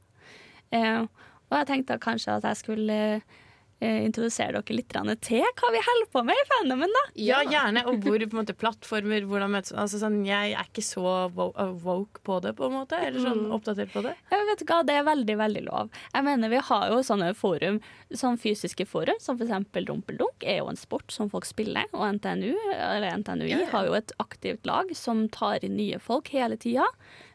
[0.75, 1.09] Uh,
[1.49, 3.37] og jeg tenkte kanskje at jeg skulle eh,
[3.81, 4.89] introdusere dere litt
[5.23, 7.03] til hva vi holder på med i fandomen, da.
[7.15, 7.85] Ja, gjerne.
[7.87, 11.75] Og hvor på en måte, plattformer hvordan møtes altså, sånn, Jeg er ikke så uh,
[11.85, 12.99] woke på det, på en måte.
[12.99, 13.53] Eller sånn Mm.
[13.55, 14.15] oppdatert på det.
[14.33, 15.91] Ja, vet du hva, Det er veldig veldig lov.
[16.15, 19.71] Jeg mener Vi har jo sånne forum, sånn fysiske forum, som f.eks.
[19.89, 21.87] Rumpeldunk er jo en sport som folk spiller.
[21.95, 23.71] Og NTNU, eller NTNUI Ja, ja.
[23.71, 26.85] har jo et aktivt lag som tar inn nye folk hele tida.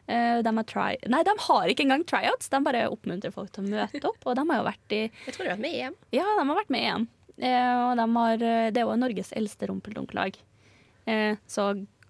[0.06, 3.64] Eh, de, har try Nei, de har ikke engang tryouts, de bare oppmuntrer folk til
[3.64, 4.20] å møte opp.
[4.24, 5.98] Og de har jo vært i Jeg tror de har vært med i EM.
[6.16, 7.08] Ja, de har vært med i EM.
[7.34, 10.38] Eh, og de har, eh, det er jo Norges eldste rumpeldunk-lag.
[11.50, 11.64] Så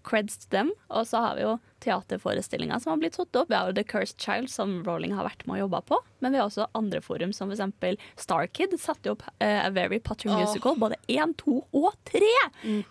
[0.05, 0.73] creds til dem.
[0.93, 3.51] Og så har vi jo teaterforestillinger som har blitt satt opp.
[3.51, 6.01] Vi har jo The Cursed Child, som Rowling har vært med og jobba på.
[6.25, 8.01] Men vi har også andre forum, som f.eks.
[8.21, 10.77] Starkid satte opp uh, A Very Potter Musical.
[10.77, 10.81] Musical.
[10.81, 12.33] Både én, to og tre!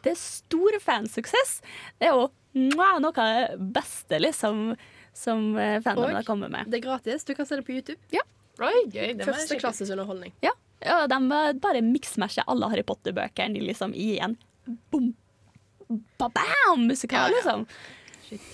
[0.03, 1.59] Det er stor fansuksess.
[2.01, 4.75] Det er jo noe av det beste, liksom,
[5.13, 6.69] som eh, fandomen har kommet med.
[6.69, 7.25] Det er gratis.
[7.25, 7.99] Du kan se det på YouTube.
[8.13, 8.21] Ja.
[8.61, 9.13] Oi, gøy.
[9.17, 10.33] Det må jeg Første klasses underholdning.
[10.45, 11.19] Ja, ja de
[11.63, 14.37] bare miksmasher alle Harry Potter-bøkene liksom, i en
[14.93, 15.13] boom,
[16.21, 17.41] ba-bam-musikal, Ja, ja.
[17.41, 17.67] liksom.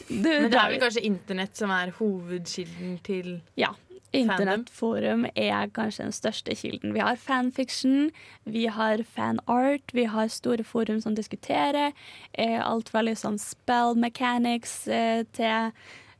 [0.09, 3.69] Du, Men det er vel kanskje internett som er hovedkilden til Ja.
[4.15, 6.95] Internettforum er kanskje den største kilden.
[6.95, 8.09] Vi har fanfiction,
[8.49, 11.93] vi har fanart, vi har store forum som diskuterer.
[12.33, 15.71] Eh, alt fra liksom spell mechanics eh, til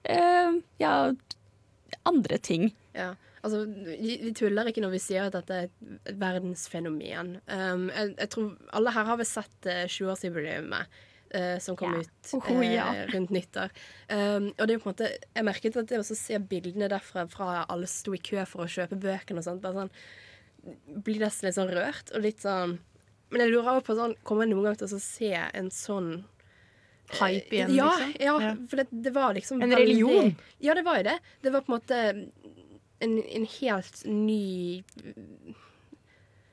[0.04, 0.94] eh, ja,
[2.06, 2.70] andre ting.
[2.94, 3.16] Ja.
[3.40, 7.38] Altså, vi, tuller ikke når vi sier at dette er et, verdensfenomen.
[7.48, 11.06] Um, jeg, jeg tror alle her har vel sett uh, 20-årsjubileet uh,
[11.62, 12.02] som kom yeah.
[12.02, 13.06] ut Oh, eh, ja.
[13.14, 13.70] rundt nyttår.
[14.10, 16.90] Um, og det er jo på en måte Jeg merket at det å se bildene
[16.90, 21.22] derfra fra alle sto i kø for å kjøpe bøkene og sånt, bare sånn Blir
[21.24, 22.80] nesten litt sånn rørt og litt sånn
[23.30, 26.12] Men jeg lurer på sånn Kommer jeg noen gang til å se en sånn
[27.10, 28.12] Hype igjen, ja, liksom?
[28.22, 28.50] Ja, Ja.
[28.70, 30.36] for det, det var liksom En religion?
[30.62, 31.16] Ja, det var jo det.
[31.42, 32.02] Det var på en måte
[33.00, 34.84] en, en helt ny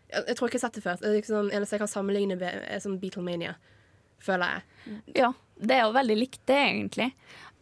[0.07, 1.01] jeg, jeg tror ikke jeg har sett det før.
[1.03, 3.57] Det liksom, eneste jeg kan sammenligne med, er sånn Beatlemania,
[4.23, 5.01] føler jeg.
[5.23, 7.11] Ja, det er jo veldig likt det, egentlig.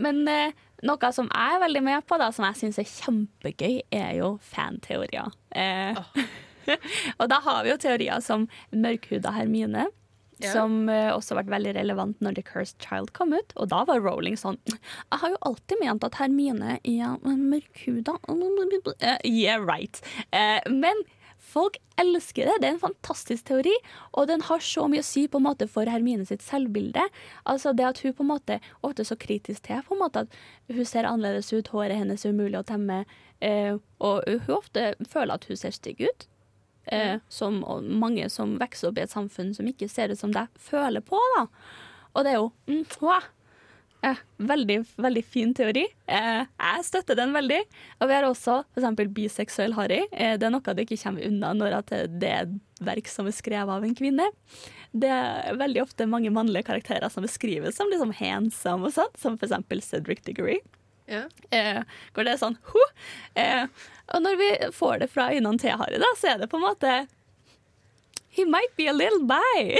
[0.03, 3.83] Men eh, noe som jeg er veldig med på, da, som jeg syns er kjempegøy,
[3.95, 5.35] er jo fanteorier.
[5.55, 6.01] Eh,
[7.21, 9.89] og da har vi jo teorier som mørkhuda Hermine.
[10.43, 10.51] Yeah.
[10.51, 13.55] Som eh, også ble veldig relevant når The Cursed Child kom ut.
[13.55, 18.17] Og da var Rowling sånn Jeg har jo alltid ment at Hermine er mørkhuda.
[18.99, 20.03] Eh, yeah, right.
[20.35, 21.05] Eh, men
[21.45, 22.57] folk elsker det.
[22.61, 23.75] Det er en fantastisk teori,
[24.17, 27.07] og den har så mye å si på en måte for Hermine sitt selvbilde.
[27.51, 30.25] Altså det at hun på en måte ofte er så kritisk til på en måte
[30.25, 30.39] at
[30.73, 33.05] hun ser annerledes ut, håret hennes er umulig å temme,
[33.45, 36.29] eh, og hun ofte føler at hun ser stygg ut.
[36.93, 40.35] Eh, som og mange som vokser opp i et samfunn som ikke ser ut som
[40.35, 41.21] deg, føler på.
[41.39, 41.47] da.
[42.15, 42.83] Og det er jo mm.
[44.05, 45.87] Eh, veldig, veldig fin teori.
[46.07, 47.61] Eh, jeg støtter den veldig.
[48.01, 49.01] Og vi har også f.eks.
[49.17, 50.03] biseksuell Harry.
[50.13, 53.37] Eh, det er noe du ikke kommer unna når det er et verk som er
[53.37, 54.29] skrevet av en kvinne.
[54.93, 59.39] Det er veldig ofte mange mannlige karakterer som beskrives som liksom handsome og sånt, som
[59.41, 59.89] f.eks.
[59.89, 60.61] Cedric Diggory.
[61.09, 61.25] Ja.
[61.53, 61.83] Eh,
[62.17, 62.93] hvor det sånn huh!
[63.41, 63.67] Eh,
[64.13, 66.69] og når vi får det fra øynene til Harry, da, så er det på en
[66.69, 66.97] måte
[68.35, 69.79] He might be a little bi.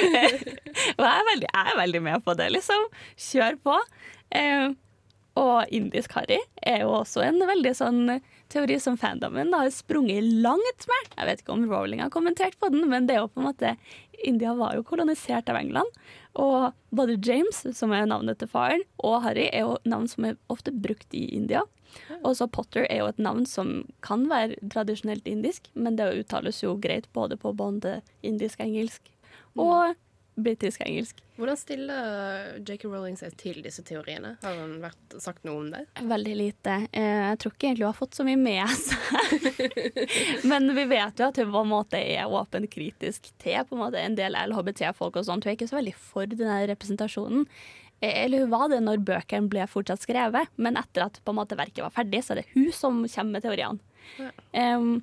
[0.98, 2.86] og jeg er, veldig, jeg er veldig med på det, liksom.
[3.30, 3.76] Kjør på.
[4.36, 4.68] Eh,
[5.40, 8.00] og indisk Harry er jo også en veldig sånn
[8.50, 11.10] teori som fandomen har sprunget langt med.
[11.14, 13.48] Jeg vet ikke om Rowling har kommentert på den, men det er jo på en
[13.48, 13.74] måte
[14.26, 16.00] India var jo kolonisert av England.
[16.40, 20.38] Og både James, som er navnet til faren, og Harry er jo navn som er
[20.52, 21.64] ofte brukt i India.
[22.22, 26.62] Og så Potter er jo et navn som kan være tradisjonelt indisk, men det uttales
[26.62, 29.10] jo greit både på både indisk engelsk
[29.58, 29.96] og
[30.40, 31.18] britisk engelsk.
[31.36, 32.84] Hvordan stiller J.K.
[32.88, 34.36] Rowling seg til disse teoriene?
[34.44, 35.82] Har hun vært, sagt noe om det?
[36.00, 36.76] Veldig lite.
[36.96, 39.50] Eh, Jeg tror ikke egentlig hun har fått så mye med seg.
[40.50, 43.82] Men vi vet jo at hun på en måte er åpent kritisk til på en
[43.82, 45.44] måte en del LHBT-folk og sånt.
[45.44, 47.44] Hun er ikke så veldig for denne representasjonen.
[48.00, 51.58] Eller hun var det når bøkene ble fortsatt skrevet, men etter at på en måte
[51.58, 53.78] verket var ferdig, så er det hun som kommer med teoriene.
[54.16, 54.30] Ja.
[54.76, 55.02] Um,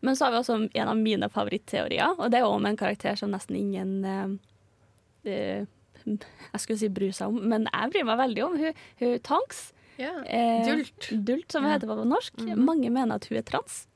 [0.00, 3.18] men så har vi også en av mine favorittteorier, og det er om en karakter
[3.18, 5.66] som nesten ingen uh,
[6.06, 9.72] Jeg skulle si bryr seg om, men jeg bryr meg veldig om hun, hun Tanks.
[9.98, 10.14] Ja.
[10.22, 11.10] Eh, Dult.
[11.10, 12.38] Dult, som det heter på norsk.
[12.54, 13.87] Mange mener at hun er trans.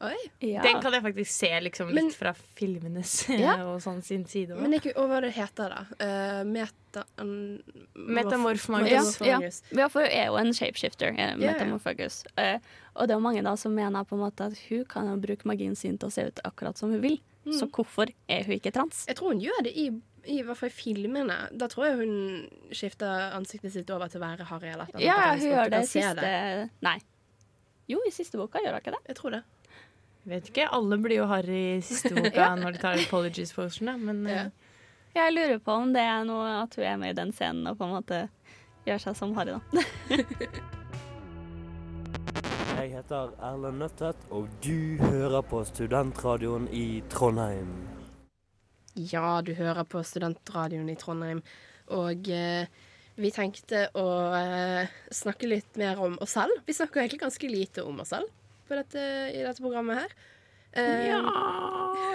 [0.00, 0.14] Oi.
[0.46, 0.62] Ja.
[0.62, 3.56] Den kan jeg faktisk se liksom, litt Men- fra filmenes Ja.
[3.66, 4.62] og sånn sin side også.
[4.62, 5.80] Men ikke, og hva det heter da?
[5.98, 7.02] Uh, meta...
[7.18, 7.58] um,
[7.98, 9.18] Metamorph Ja, Magus.
[9.26, 9.40] ja.
[9.74, 11.52] Ja, for hun er jo en shapeshifter, eh, Ja, ja.
[11.52, 12.20] Metamorphagus.
[12.38, 12.60] Eh,
[12.94, 15.44] og det er jo mange da som mener på en måte at hun kan bruke
[15.50, 17.18] magien sin til å se ut akkurat som hun vil.
[17.44, 17.58] Mm.
[17.58, 19.04] Så hvorfor er hun ikke trans?
[19.08, 19.88] Jeg tror hun gjør det i,
[20.30, 21.36] i hvert fall i filmene.
[21.58, 24.68] Da tror jeg hun skifter ansiktet sitt over til å være Harry.
[24.70, 26.98] eller et eller annet, Ja, hun gjør det i siste siste Nei.
[27.88, 29.02] Jo, i siste boka gjør hun ikke det.
[29.08, 29.42] Jeg tror det.
[30.28, 30.68] Vet ikke.
[30.74, 32.54] Alle blir jo harry i siste boka Ja.
[32.58, 33.96] når de tar Apologies for da.
[33.96, 34.48] Men ja.
[35.16, 37.78] Jeg lurer på om det er noe at hun er med i den scenen og
[37.78, 38.18] på en måte
[38.86, 39.60] gjør seg som Harry, da.
[42.78, 47.72] Jeg heter Erlend Nøttet, og du hører på Studentradioen i Trondheim.
[48.94, 51.42] Ja, du hører på Studentradioen i Trondheim,
[51.90, 52.70] og eh,
[53.18, 54.06] vi tenkte å
[54.38, 56.62] eh, snakke litt mer om oss selv.
[56.68, 58.30] Vi snakker egentlig ganske lite om oss selv
[58.68, 59.04] på dette,
[59.34, 60.18] i dette programmet her.
[60.76, 61.20] Ja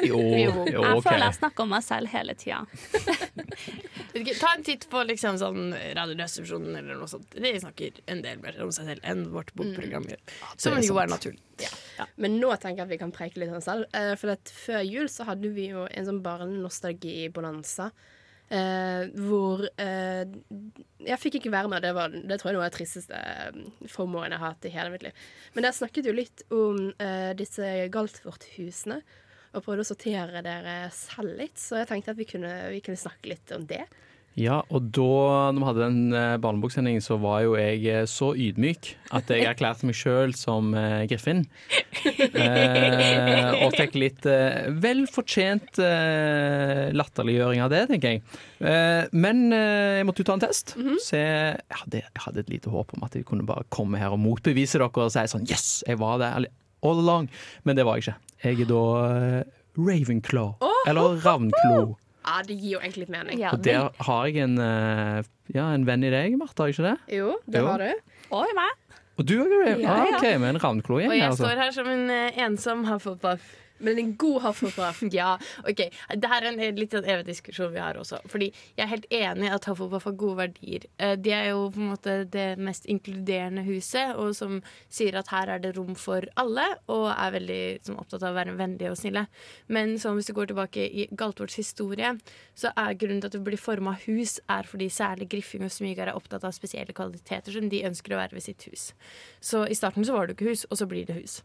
[0.06, 1.04] Jo, jo, Jeg ok.
[1.04, 2.60] føler jeg snakker om meg selv hele tida.
[4.40, 7.34] Ta en titt på liksom sånn Radioresepsjonen eller noe sånt.
[7.34, 10.22] De snakker en del mer om seg selv enn vårt bokprogram gjør.
[10.54, 11.40] Som det er jo er sant.
[12.22, 13.88] Men nå tenker jeg at vi kan preike litt om oss selv.
[13.98, 17.90] Eh, for at før jul så hadde vi jo en sånn barnenostalgi-bonanza.
[18.54, 20.30] Eh, hvor eh,
[21.02, 21.82] Jeg fikk ikke være med.
[21.86, 24.94] Det, var, det tror jeg var det tristeste eh, formålet jeg har hatt i hele
[24.94, 25.26] mitt liv.
[25.56, 29.02] Men der snakket jo litt om eh, disse Galtvort-husene.
[29.54, 31.60] Og prøvde å sortere dere selv litt.
[31.62, 33.84] Så jeg tenkte at vi kunne, vi kunne snakke litt om det.
[34.34, 38.88] Ja, og da vi hadde den eh, barneboksendingen, så var jo jeg eh, så ydmyk
[39.14, 41.44] at jeg erklærte meg sjøl som eh, Griffin.
[42.34, 48.24] Eh, og fikk litt eh, vel fortjent eh, latterliggjøring av det, tenker jeg.
[48.64, 50.74] Eh, men jeg måtte jo ta en test.
[51.06, 54.16] Så jeg hadde, jeg hadde et lite håp om at jeg kunne bare komme her
[54.18, 56.50] og motbevise dere og si sånn Yes, jeg var der
[56.84, 57.30] all along.
[57.68, 58.18] Men det var jeg ikke.
[58.44, 58.84] Jeg er da
[59.78, 60.56] Ravenclaw.
[60.90, 61.94] Eller Ravnklo.
[62.24, 63.42] Ja, det gir jo egentlig litt mening.
[63.52, 66.90] Og der har jeg en, eh, ja, en venn i deg, Martha, har jeg ikke
[66.92, 67.18] det?
[67.18, 67.68] Jo, det Jo.
[67.68, 67.94] har du.
[68.32, 68.80] Oi, meg.
[69.20, 69.82] Og du òg, Graham?
[69.84, 70.16] Ja, Ah.
[70.18, 71.12] OK, med en ravnklo igjen.
[71.12, 71.44] Og jeg altså.
[71.46, 73.44] står her som en eh, ensom Hufflepuff.
[73.84, 75.04] Men en god Hufflepuff.
[75.18, 75.34] ja,
[75.68, 75.84] OK.
[76.16, 78.22] Det er en litt sånn evig diskusjon vi har også.
[78.32, 80.88] Fordi jeg er helt enig i at Hufflepuff har gode verdier.
[80.98, 84.60] Eh, De er jo på en måte det mest inkluderende huset, og som
[84.94, 88.40] sier at her er det rom for alle, og er veldig som, opptatt av å
[88.40, 89.26] være vennlige og snille.
[89.68, 92.14] Men så, hvis du går tilbake i Galtvorts historie,
[92.58, 96.12] så er grunnen til at det blir forma hus, er fordi særlig Griffing og Smygar
[96.12, 98.92] er opptatt av spesielle kvaliteter som de ønsker å være ved sitt hus.
[99.44, 101.40] Så i starten så var det jo ikke hus, og så blir det hus.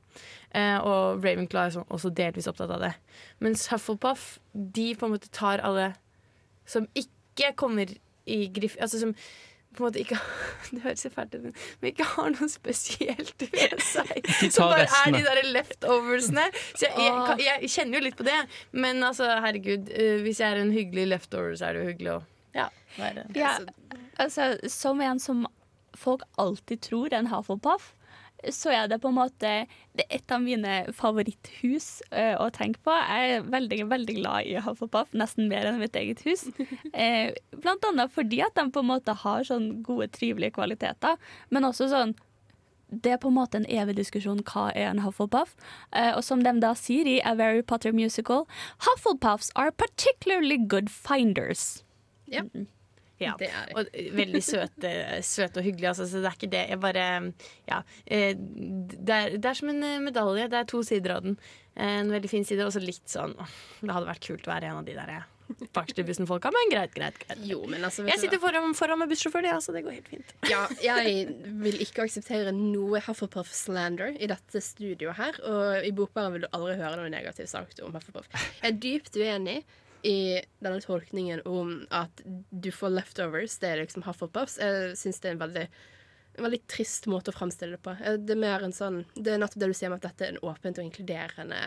[0.57, 2.95] Eh, og Ravenclaw er også delvis opptatt av det.
[3.45, 5.93] Mens Hufflepuff, de på en måte tar alle
[6.69, 7.91] som ikke kommer
[8.29, 8.77] i Griff...
[8.81, 9.15] Altså som
[9.77, 10.17] på en måte ikke
[10.73, 11.45] Det høres så fælt ut,
[11.81, 14.25] men ikke har noe spesielt ved seg.
[14.27, 16.49] De Som bare er de der leftoversene.
[16.73, 18.39] Så jeg, jeg, jeg kjenner jo litt på det.
[18.73, 22.17] Men altså, herregud, eh, hvis jeg er en hyggelig leftover, så er det jo hyggelig
[22.17, 22.19] å
[22.57, 22.67] ja,
[22.97, 23.55] være Ja,
[24.17, 25.47] altså, som en som
[25.99, 27.93] folk alltid tror er en Hufflepuff,
[28.55, 29.51] så er det på en måte
[29.99, 32.95] det er et av mine favoritthus uh, å tenke på.
[32.95, 36.47] Jeg er veldig, veldig glad i Hufflepuff, nesten mer enn mitt eget hus.
[36.95, 41.19] Uh, blant annet fordi at de på en måte har sånn gode, trivelige kvaliteter,
[41.51, 42.15] men også sånn
[42.89, 45.53] det er på en måte en evig diskusjon hva er en Hufflepuff.
[45.93, 48.47] Uh, og som de da sier i A Very Potter Musical,
[48.87, 51.83] Hufflepuffs are particularly good finders.
[52.33, 52.47] Ja.
[53.21, 53.77] Ja, Det er det.
[53.77, 54.91] og veldig søte,
[55.27, 55.89] søte og hyggelige.
[55.91, 56.65] Altså, så det er ikke det.
[56.71, 57.07] Jeg bare
[57.67, 57.83] Ja.
[58.07, 60.49] eh, Det er, det er som en eh, medalje.
[60.49, 61.39] Det er to sider av den.
[61.77, 64.65] Eh, En veldig fin side, og så litt sånn Det hadde vært kult å være
[64.71, 65.27] en av de der eh,
[65.73, 67.19] bakerste bussen-folka, men greit, greit.
[67.25, 67.39] greit.
[67.49, 70.33] Jo, men altså, Jeg sitter foran, foran med bussjåfør, ja, så det går helt fint.
[70.51, 71.29] Ja, jeg
[71.63, 75.39] vil ikke akseptere noe Hufflepuff-slander i dette studioet her.
[75.49, 78.29] Og i Bokbaren vil du aldri høre noe negativt sagt om Hufflepuff.
[78.63, 79.65] Jeg er dypt uenig
[80.07, 83.59] i denne tolkningen om at du får leftovers.
[83.59, 84.59] Det er liksom Hufflepuffs.
[84.63, 85.69] Jeg syns det er en veldig
[86.39, 87.97] en veldig trist måte å fremstille det på.
[87.99, 90.25] Eh, Det er mer en sånn Det er nettopp det du sier om at dette
[90.25, 91.61] er en åpent og inkluderende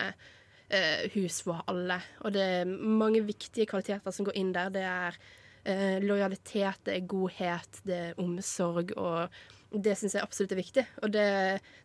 [0.72, 2.00] eh, hus for alle.
[2.24, 4.72] Og det er mange viktige kvaliteter som går inn der.
[4.72, 5.18] Det er
[5.64, 9.28] eh, lojalitet, det er godhet, det er omsorg, og
[9.72, 10.86] det syns jeg absolutt er viktig.
[11.02, 11.28] Og det,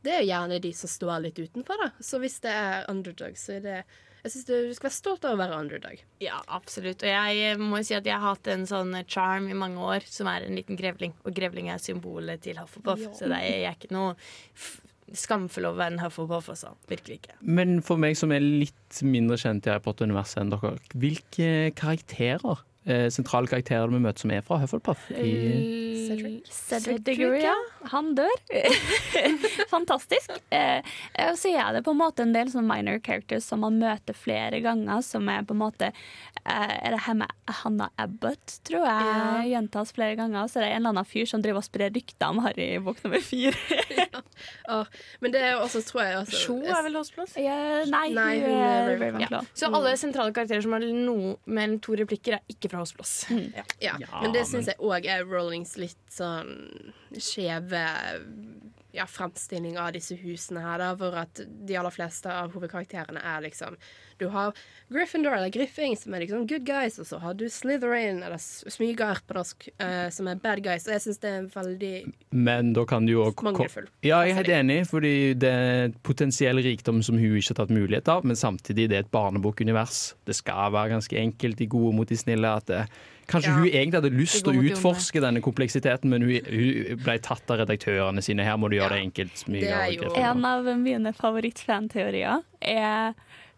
[0.03, 1.91] det er gjerne de som står litt utenfor, da.
[2.03, 3.79] Så hvis det er underdog, så er det
[4.27, 6.01] Jeg synes du skal være stolt av å være underdog.
[6.19, 7.05] Ja, absolutt.
[7.05, 9.79] Og jeg eh, må jo si at jeg har hatt en sånn charm i mange
[9.79, 11.13] år, som er en liten grevling.
[11.23, 13.13] Og grevling er symbolet til Hufflepuff, Ja.
[13.15, 14.17] så det er, jeg er ikke noe
[15.15, 16.73] skamfull over å være en Hufflepuff, Også.
[16.91, 17.37] Virkelig ikke.
[17.39, 22.65] Men for meg som er litt mindre kjent i Harry Potter-universet enn dere, hvilke karakterer,
[22.87, 25.09] eh, sentrale karakterer vi møter som er fra Hufflepuff?
[25.11, 25.33] I
[26.07, 27.55] Cedric, Cedric Diggory, ja.
[27.91, 28.31] Han dør.
[29.73, 30.31] Fantastisk.
[30.53, 30.79] Eh,
[31.27, 34.15] og så er det på en måte en del sånne minor characters som man møter
[34.17, 38.87] flere ganger, som er på en måte eh, Er det her med Hannah Abbott, tror
[38.87, 40.47] jeg, gjentas flere ganger.
[40.47, 42.81] Så det er en eller annen fyr som driver og sprer rykter om Harry i
[42.83, 43.55] bok nummer fire.
[44.71, 44.85] Åh,
[45.23, 47.35] men det er jo også, tror jeg også Sjo er vel Hosplass?
[47.37, 48.97] nei, Nei, hun er er.
[49.01, 49.43] Ravenclaw.
[49.43, 49.55] Ja.
[49.57, 53.25] Så alle sentrale karakterer som har noe mellom to replikker, er ikke fra Hosplass.
[53.29, 53.63] Ja.
[53.79, 57.83] Ja, men det syns jeg òg er Rollings litt sånn skjeve
[58.95, 63.41] ja, fremstilling av disse husene her, da, hvor at de aller fleste av hovedkarakterene er
[63.43, 63.75] liksom
[64.17, 64.53] Du har
[64.89, 68.63] Gryffindor, eller Griffing, som er liksom good guys, og så har du Slytherin, eller S-
[68.73, 70.87] Smygar på norsk, uh, som er bad guys.
[70.87, 71.91] Og jeg syns det er veldig
[72.33, 73.85] Men da kan du jo Mangelfull.
[74.01, 77.75] Ja, jeg er helt enig, fordi det er potensiell rikdom som hun ikke har tatt
[77.75, 80.15] mulighet av, men samtidig det er et barnebokunivers.
[80.25, 82.55] Det skal være ganske enkelt, de gode mot de snille.
[82.57, 82.87] At det,
[83.27, 83.55] kanskje Ja.
[83.57, 87.59] hun egentlig hadde lyst til å utforske denne kompleksiteten, men hun, hun ble tatt av
[87.61, 88.45] redaktørene sine.
[88.47, 89.43] Her må du gjøre det enkelt.
[89.47, 90.15] Det.
[90.21, 93.13] En av mine favorittfanteorier er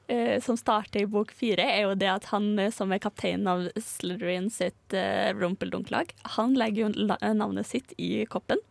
[0.09, 3.47] eh, som starter i bok fire, er jo det at han eh, som er kapteinen
[3.47, 7.07] av Slytherin sitt uh, rumpeldunklaag, han legger jo
[7.37, 8.61] navnet sitt i koppen,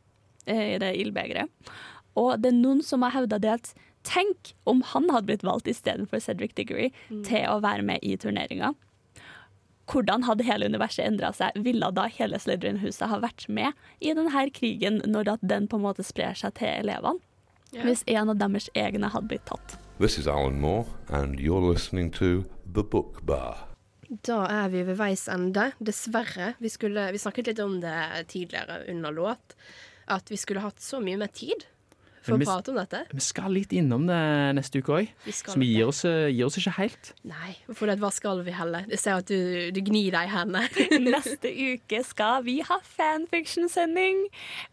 [0.51, 1.49] uh, i det ildbegeret.
[2.19, 3.73] Og det er noen som har hevda det at
[4.09, 6.91] tenk om han hadde blitt valgt istedenfor Cedric Diggory
[7.27, 8.73] til å være med i turneringa.
[9.89, 11.57] Hvordan hadde hele universet endra seg?
[11.65, 13.73] Ville da hele Slytherin-huset ha vært med
[14.05, 17.23] i denne krigen, når den på en måte sprer seg til elevene?
[17.73, 17.85] Yeah.
[17.85, 19.77] Hvis en av deres egne hadde blitt tatt.
[19.99, 23.67] This is Alan Moore, and you're listening to The Book Bar.
[24.25, 26.55] Da er vi ved veis ende, dessverre.
[26.65, 29.57] Vi, skulle, vi snakket litt om det tidligere under låt,
[30.09, 31.67] at vi skulle hatt så mye mer tid
[32.29, 33.01] for å vi- prate om dette.
[33.15, 34.21] Vi skal litt innom det
[34.59, 37.13] neste uke òg, Vi så vi gir oss, eh, gir oss ikke helt.
[37.25, 38.85] Nei, for hva skal vi heller?
[38.89, 40.69] Jeg ser at du, du gnir deg i hendene.
[41.09, 44.25] Neste uke skal vi ha fanfiction-sending,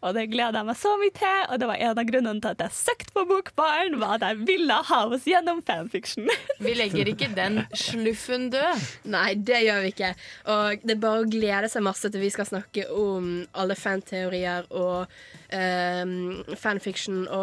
[0.02, 1.40] og det gleder jeg meg så mye til.
[1.50, 4.46] Og det var en av grunnene til at jeg søkte på Bokbaren, var at jeg
[4.46, 6.28] ville ha oss gjennom fanfiction.
[6.64, 8.84] Vi legger ikke den sluffen død.
[9.12, 10.12] Nei, det gjør vi ikke.
[10.52, 14.66] Og det er bare å glede seg masse til vi skal snakke om alle fanteorier
[14.74, 15.06] og
[15.52, 17.26] um, fanfiction